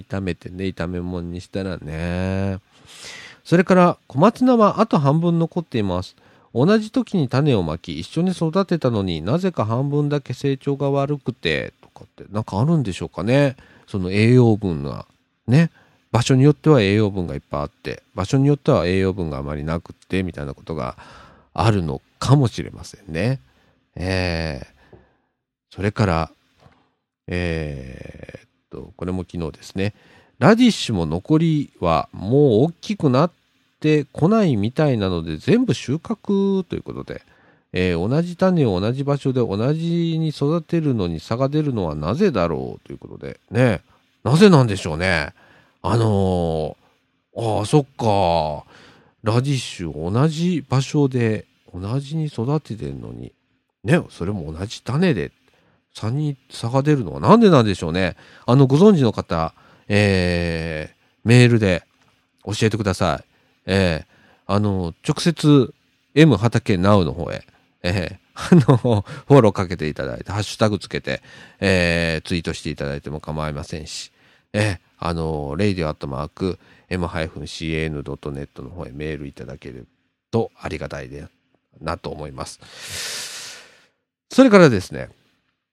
[0.09, 2.59] 炒めてね、炒め物にしたらね。
[3.45, 6.17] それから、小松菜はあと半分残っています。
[6.53, 13.55] 同じ時に種をまき、一緒に育てたのになぜか半分だけ成長が悪くて、とかって、なんかあるんでしょうかね。
[13.87, 15.05] その栄養分が。
[15.47, 15.71] ね。
[16.11, 20.97] 場所によっては栄養分がいっぱいあって、場所によっては栄養分があまりなくって、みたいなことが
[21.53, 23.39] あるのかもしれませんね。
[23.95, 24.74] ええ
[25.75, 26.31] それから、
[27.27, 29.93] えーっと、これも昨日ですね。
[30.39, 33.31] ラディッシュも残りはもう大きくなっ
[33.79, 37.21] てこないみたいなので全部収穫ということで、
[37.73, 43.81] えー同じ種を同じ場所で同じに育てるのに差が出るのはなぜだろうということで、ね。
[44.23, 45.33] なぜなんでしょうね。
[45.81, 46.85] あのー
[47.37, 48.65] ああ、そっか。
[49.23, 53.33] ラディッシュ同じ場所で同じに育ててるのに、
[53.83, 55.31] ね、それも同じ種で
[55.95, 58.17] 差に差が出るのはなんでなんでしょうね。
[58.45, 59.53] あの、ご存知の方、
[59.87, 61.83] えー、メールで
[62.43, 63.25] 教えてください。
[63.65, 65.73] えー、あの、直接、
[66.13, 67.43] M 畑 Now の方へ、
[67.81, 71.21] えー、あの、フォローかけていただいて、ハッシュタグつけて、
[71.61, 74.11] えー、ツイートしていただいても構いませんし、
[74.51, 79.87] えー、あの、レイディオアットマーク、m-can.net の方へメールいただける
[80.29, 81.25] とありがたいで
[81.79, 82.59] なと思います。
[84.29, 85.09] それからですね、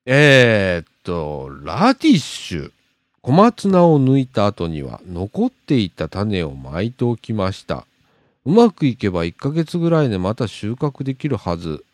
[0.05, 2.73] えーっと、ラディッシュ。
[3.21, 7.87] 小松菜を抜いた後には残っていた種を巻いておきました。
[8.45, 11.85] うまくいけば1ヶ月ぐらいでまた収穫できるはず。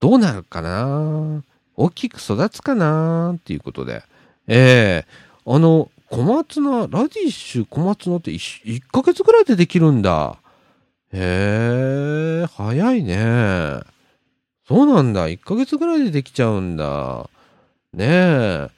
[0.00, 1.42] どうなるかな？
[1.76, 3.34] 大きく育つかな？
[3.34, 4.02] っていうことで。
[4.46, 10.38] ええあの、小松菜、ラディッシュ小松菜って 1, ヶ月ぐらいでできるんだ。
[11.12, 13.80] へえ、早いね。
[14.68, 15.28] そうなんだ。
[15.28, 17.30] 1ヶ月ぐらいでできちゃうんだ。
[17.92, 18.70] ねえ。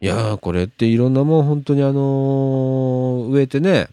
[0.00, 3.88] いやー、これっていろんなもん本当にあのー植えてね、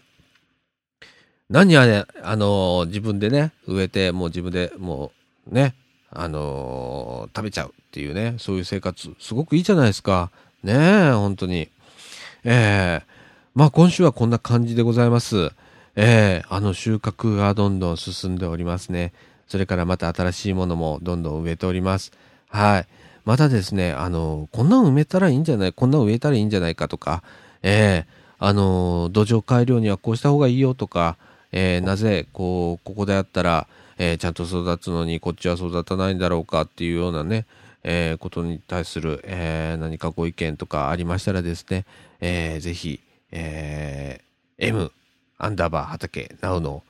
[1.49, 5.12] 何あれ、あのー自分でね、植えて、もう自分でも
[5.49, 5.76] うね、
[6.10, 10.32] あのー、食べちゃうっていうね、そういう生活、すごくいいじゃないですか。
[10.64, 11.70] ねえ、本当に。
[12.45, 13.06] ええ、
[13.56, 15.52] まあ今週はこんな感じでございます。
[15.97, 19.12] ええ、あの収穫がどんどん進んでおりますね。
[19.52, 22.14] それからまた新しいものもどんどん植えております。
[22.47, 22.88] はい。
[23.26, 27.22] またですね、あの、こんなん埋めたらいいんじゃないこんなん植えたらいいんじゃないかとか、
[27.62, 31.18] ええあの、土壌改良にはこうした方がいいよとか、
[31.52, 37.45] えー、なぜ、こう、ここであったら、えー、ちゃんと育つのにこっちは育たないんだろうかっていうようなね、
[37.84, 41.86] えー、ことに対する、えー、何かご意見とかありましたらですね、
[42.22, 44.93] えー、ぜひ、えー、M
[45.38, 46.84] アンダーバー畑なおの、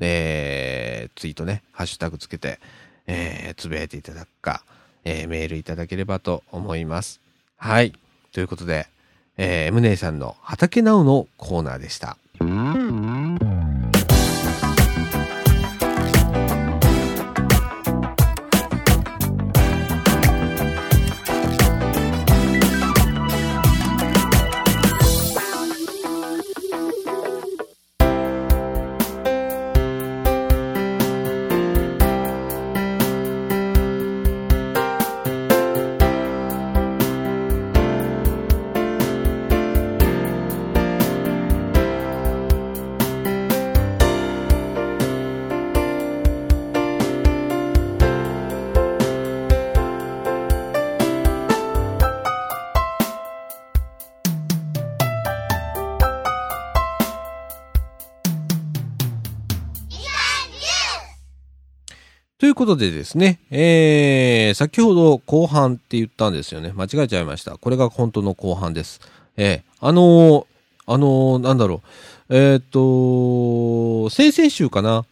[0.00, 2.60] えー、ツイートね、ハッシュタグつけて、
[3.06, 4.62] えー、つぶやいていただくか、
[5.04, 7.20] えー、メールいただければと思います。
[7.56, 7.92] はい。
[8.32, 8.86] ということで、
[9.36, 12.16] えー、ムネイさんの畑なおのコーナーでした。
[62.58, 66.72] ことでですね、えー、先ほど後半って言ったんですよね。
[66.74, 67.56] 間違えちゃいました。
[67.56, 69.00] これが本当の後半です。
[69.36, 70.46] えー、あのー、
[70.86, 71.82] あのー、なんだろ
[72.28, 72.36] う。
[72.36, 75.06] え、っと、先々週かな？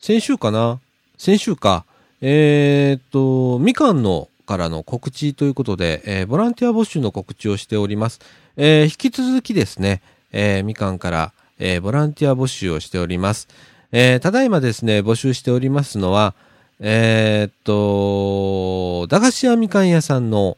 [0.00, 0.80] 先週かな？
[1.16, 1.84] 先週か。
[2.20, 8.20] え、っと、みかんのからの告知ということで、え、ボランティア募集の告知をしております。
[8.56, 13.46] え、引き続きですね、え、みかんから、え、ボランティア募集をしております。
[13.92, 16.34] え、ただいまですね、募集しておりますのは、
[16.80, 20.56] えー、っと、駄菓子屋みかん屋さんの、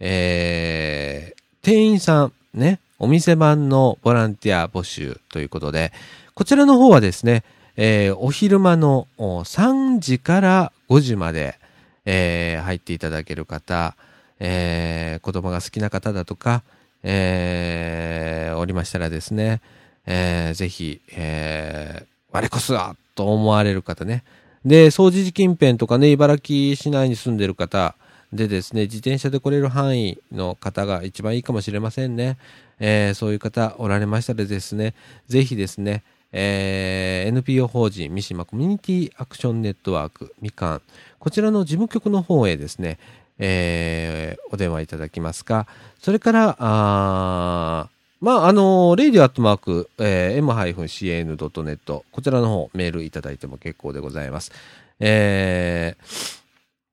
[0.00, 5.92] えー、店員さん、ね、お店番のボランティア募集ということで、
[6.34, 7.44] こちらの方はですね、
[7.76, 11.58] えー、お昼間の3時から5時まで、
[12.06, 13.94] えー、入っていただける方、
[14.40, 16.62] えー、子供が好きな方だとか、
[17.02, 19.60] えー、おりましたらですね、
[20.06, 24.24] えー、ぜひ、えー、我こそはと思われる方ね、
[24.64, 27.94] で、掃除時近辺とかね、茨城市内に住んでる方
[28.32, 32.38] でですね、自転車で来れる範囲の方が一番いいかもしれませんね。
[32.80, 34.94] えー、そういう方おられましたらですね、
[35.26, 40.82] ぜひですね、えー、NPO 法人三島コミュニティアクションネットワークみかん、
[41.18, 42.98] こちらの事務局の方へですね、
[43.38, 45.66] えー、お電話いただきますか、
[45.98, 47.88] それから、あ
[48.20, 54.50] まあ、あの、レイディアットマーク、えー、m-cn.net、こちらの方、メールいただいても結構でございます。
[54.98, 56.44] えー、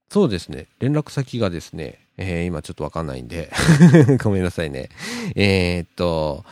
[0.10, 3.52] そうですね、連絡先がですね、えー、今ちょっとわかんないんで
[4.24, 4.90] ごめんなさいね。
[5.36, 6.46] えー、っと、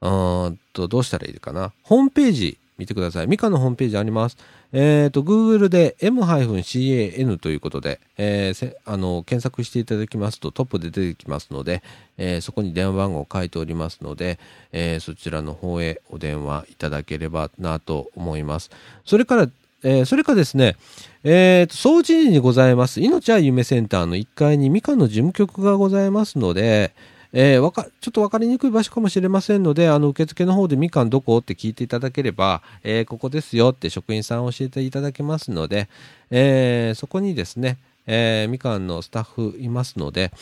[0.00, 0.08] う
[0.50, 1.72] んと、どうしたらいいかな。
[1.82, 3.26] ホームページ見てください。
[3.26, 4.36] ミカのホームページあります。
[4.72, 11.82] えっ、ー、と、Google で m-can ということで、えー、あの、検索していただきますとトップで出てきますので、
[12.16, 14.38] えー、そこに電話番号を書いておりますので、
[14.72, 18.70] えそちらの方へお電話いただければなと思います。
[19.04, 19.48] それから、
[19.84, 20.76] えそれかですね、
[21.24, 26.92] えっ、と、掃除時にございます、命は夢センターの1階にみかの事務局がございますので、
[27.34, 35.88] えー、わか、ちょっとわかりにくい場所かもしれませんので、あの、受付の方でみかんどこって聞いていただければ、えー、ここですよって職員さん教えていただけますので、
[36.30, 40.32] えー、そこにですね、えー、みかんのスタッフいますので、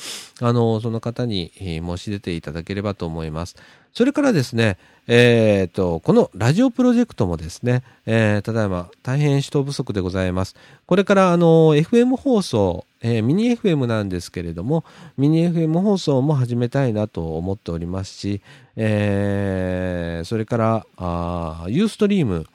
[0.41, 3.57] あの、その方に申し出ていただければと思います。
[3.93, 10.55] それからですね、え、ー、と、このラジオプロジェクトもですね、えー、ただいま大変人不足でございます。
[10.87, 14.85] これからあの、FM 放送、えー、ミニ FM なんですけれども、
[15.17, 18.41] ミニ FM 放送も始めたいなと思っておりますし、
[18.77, 22.47] えー、それから、あユーストリーム、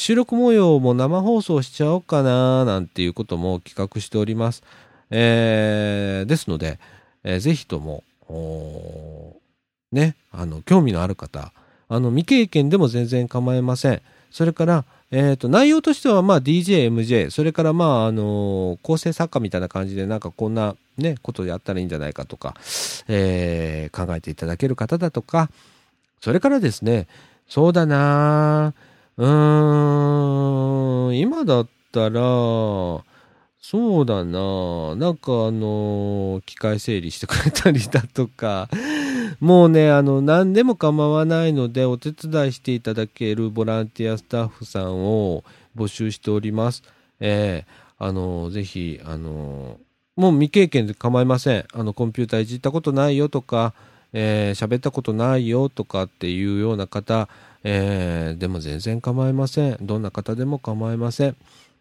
[0.00, 4.62] 収録模様も生放送しちゃおうかななんていうことも企画しております。
[5.10, 6.78] えー、ですので、
[7.24, 8.04] えー、ぜひとも、
[9.90, 11.52] ね、あの、興味のある方、
[11.88, 14.00] あの、未経験でも全然構いません。
[14.30, 22.54] それから、えっ、ー、と、内容としては、まあ、DJ、MJ、それから、まあ、あのー、構成作家みたいな感じで、なんかこんな、ね、ことやったらいいんじゃないかとか、
[23.08, 25.50] えー、考えていただける方だとか、
[26.20, 27.08] それからですね、
[27.48, 28.74] そうだな
[29.18, 32.20] うーん、今だったら、
[33.60, 38.68] そうだななんかあの機械整理してくれたりだとか、
[39.40, 45.44] もうね、あの、何でも構わないので、お手伝いしていただけるボランティアスタッフさんを
[45.76, 46.82] 募集しております。
[47.20, 49.78] えーあのーぜひ、あの
[50.16, 51.64] もう未経験で構いません。
[51.72, 53.74] あの、コンピューターいじったことないよとか、
[54.12, 57.28] えー喋ったことないよとかっていうような方、
[57.64, 59.78] えーでも全然構いません。
[59.80, 61.36] どんな方でも構いません。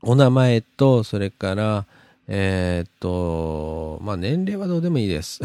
[0.00, 1.84] お名前と、それから、
[2.26, 5.40] えっ、と、まあ、年齢はどうでもいいです。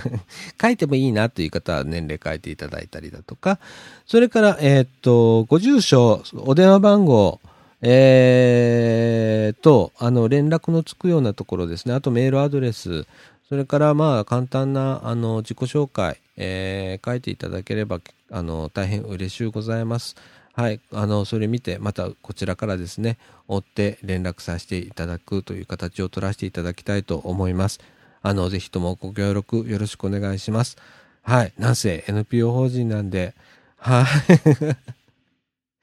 [0.60, 3.58] 書いてもいいなという方は年齢書いていただいたりだとか、
[4.06, 7.40] それから、えっ、と、ご住所、お電話番号、
[7.86, 11.92] えー、と、あの、連絡のつくようなところですね。
[11.92, 13.06] あとメールアドレス、
[13.46, 20.16] それから、まあ、簡単な、あの、自己紹介、えー書いていただければ、あの、大変嬉しゅうございます。
[20.54, 20.80] はい。
[20.92, 23.18] あの、それ見て、またこちらからですね、
[23.48, 27.80] 追って連絡させていただくという形を取らせていただきたいと思います。
[28.22, 30.78] あの、ぜひともご協力よろしくお願いします。
[31.22, 31.52] はい。
[31.58, 33.34] なんせ NPO 法人なんで、
[33.76, 34.06] は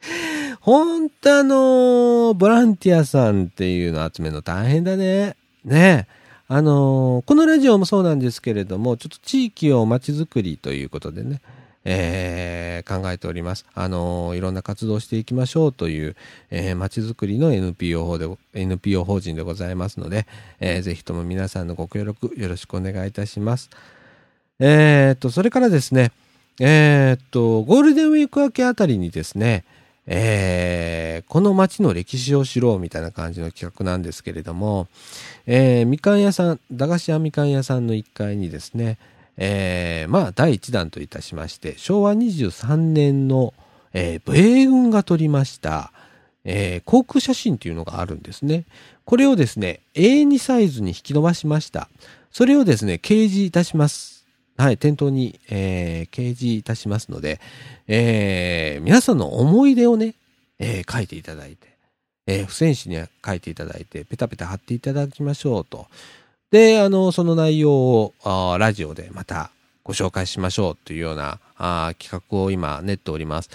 [0.02, 0.31] い。
[0.62, 5.36] 本当あのボランティアさんっていうの集めるの大変だね。
[5.66, 6.08] ね
[6.48, 11.42] あのこのラジオもそうなんですけれども、ちょっと地域を街づくりということでね、
[11.84, 13.66] えー考えております。
[13.74, 16.16] あのいろんな活動していきましょうという、
[16.52, 20.28] えー街づくりの NPO 法で、NPO 法人でございますので、
[20.60, 23.72] えーぜひとも皆さんのご協力よろしくお願いいたします。
[24.60, 26.12] えーっと、それからですね、
[26.60, 29.64] えーっと、ゴールデンウィーク明けあたりにですね、
[30.14, 34.88] えーこの街の歴史を知ろうみたいな感じの企画なんですけれども、
[35.46, 38.98] えーみかん屋さん、駄菓子屋みかん屋さんの1階にですね、
[39.38, 43.54] えーまあ、第1弾といたしまして、昭和23年の、
[43.94, 45.94] えー米軍が撮りました、
[46.44, 48.66] えー航空写真というのがあるんですね。
[49.06, 51.88] これをですね、A2 サイズに引き伸ばしました。
[52.32, 54.21] それをですね、掲示いたします。
[54.62, 57.40] はい、店頭に、えー掲示いたしますので、
[57.88, 60.14] えー皆さんの思い出をね、
[60.60, 61.68] えー書いていただいて、
[62.28, 65.88] えー付箋紙に書いていただいて、ペタペタ貼っていただきましょうと。
[66.52, 69.50] で、あの、その内容を、あラジオでまた
[69.84, 73.50] ご紹介しましょうというようなあ企画を今練っております。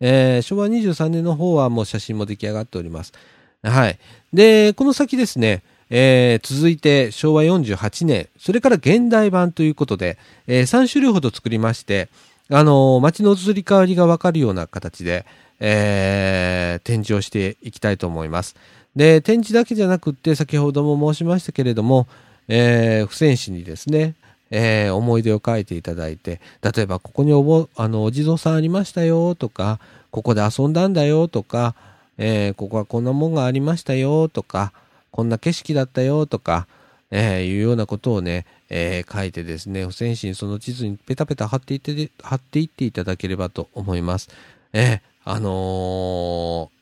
[0.00, 3.14] えー昭和23年の方はもう写真も出来上がっております。
[3.62, 3.98] はい。
[4.34, 12.08] で、この先ですね、えー続いて昭和48年、それから現代版ということで、え3種類ほど作りまして、
[12.48, 15.26] あのー街の移り変わりがわかるような形で、
[15.58, 18.54] えー展示をしていきたいと思います。
[18.96, 22.06] で、展示だけじゃなくって、先ほども申しましたけれども、
[22.48, 24.14] えー付箋紙にですね、
[24.50, 29.80] えー思い出を書いていただいて、例えばここにおぼ、あの、お地蔵さんありましたよとか、
[30.12, 31.74] ここで遊んだんだよとか、
[32.18, 34.72] えーここはこんなもんがありましたよとか、
[35.10, 36.66] こんな景色だったよとか、
[37.10, 44.28] えーいうようなことをね、えー書いてですね、付箋紙にその地図にペタペタ貼っていって、貼っていっていただければと思います。
[44.72, 46.80] えーあのー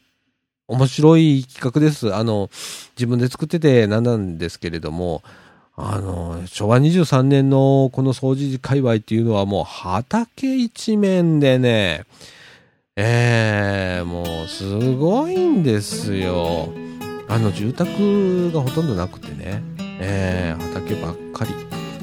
[0.70, 2.14] 面白い企画です。
[2.14, 2.50] あの、
[2.94, 5.22] 自分で作っててなんなんですけれども、
[5.76, 12.04] あの、昭和23年のこの掃除界隈っていうのはもう畑一面でね、
[12.96, 16.68] ええもうすごいんですよ。
[17.28, 19.62] あの、住宅がほとんどなくてね、
[20.00, 21.52] ええ畑ばっかり。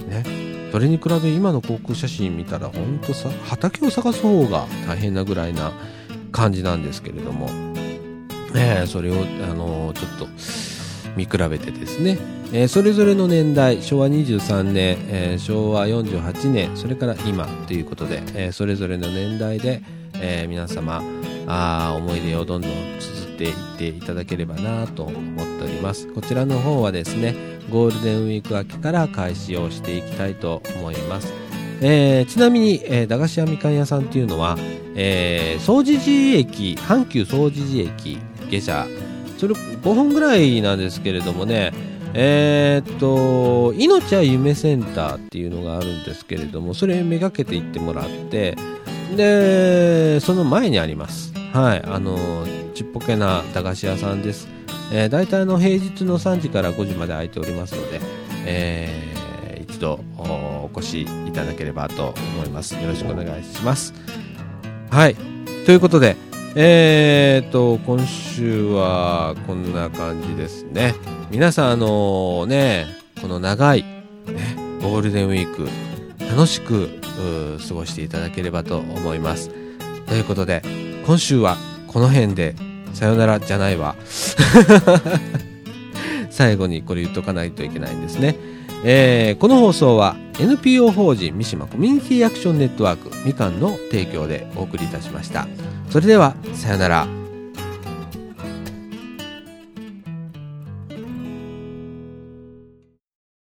[0.08, 0.24] ね。
[0.72, 5.72] それに比べ今の航空写真見たらほんとさ、畑を探す方が大変なぐらいな
[6.32, 7.50] 感じなんですけれども、
[8.54, 10.28] ええそれを、あのちょっと
[11.16, 12.18] 見比べてですね、
[12.52, 19.82] えーそれぞれの年代昭和23年、えー昭和48年それから今ということで、えーそれぞれの年代で、
[20.16, 21.02] え皆様
[21.48, 26.08] あ思い出をどんどん綴っていっていただければなと思っております。
[26.14, 27.36] こちらの方はですね
[27.70, 31.34] ゴールデンウィーク明けから開始をしていきたいと思います。
[31.82, 34.58] えーちなみに、えー駄菓子屋みかん屋さんっていうのは、
[34.96, 38.18] えー、総持寺駅阪急総持寺駅
[38.50, 38.88] 下車。
[39.38, 41.74] それ5分ぐらいなんですけれどもね
[42.18, 48.56] えーっと、命は夢センターっていうのがあるんですけれども、それめがけて行ってもらって、
[49.18, 51.25] で、その前にあります。
[51.56, 54.48] はい、あの、ちっぽけな駄菓子屋さんです。
[54.92, 58.02] えー、大体の平日の3時から5時まで空いておりますので、
[58.46, 59.16] えー
[59.76, 62.76] 一度おお越しいただければと思います。
[62.76, 63.94] よろしくお願いします。
[64.90, 65.16] はい。
[65.66, 66.16] ということで、
[66.56, 70.96] えー、と、今週はこんな感じですね。
[71.30, 72.88] 皆さん、あのね、
[73.22, 73.98] この長い、ね、
[74.82, 75.68] ゴールデンウィーク、
[76.30, 76.90] 楽しく
[77.68, 79.52] 過ごしていただければと思います。
[80.08, 80.62] ということで、
[81.06, 82.56] 今週はこの辺で、
[82.94, 83.96] さよならじゃないわ。
[86.32, 88.36] 最後にこれ言っとかないといけないんですね。
[88.84, 95.48] えーこの放送は NPO 法人三島コミュニティアクションネットワークみかんの提供でお送りいたしました。
[95.90, 97.25] それでは、さよなら。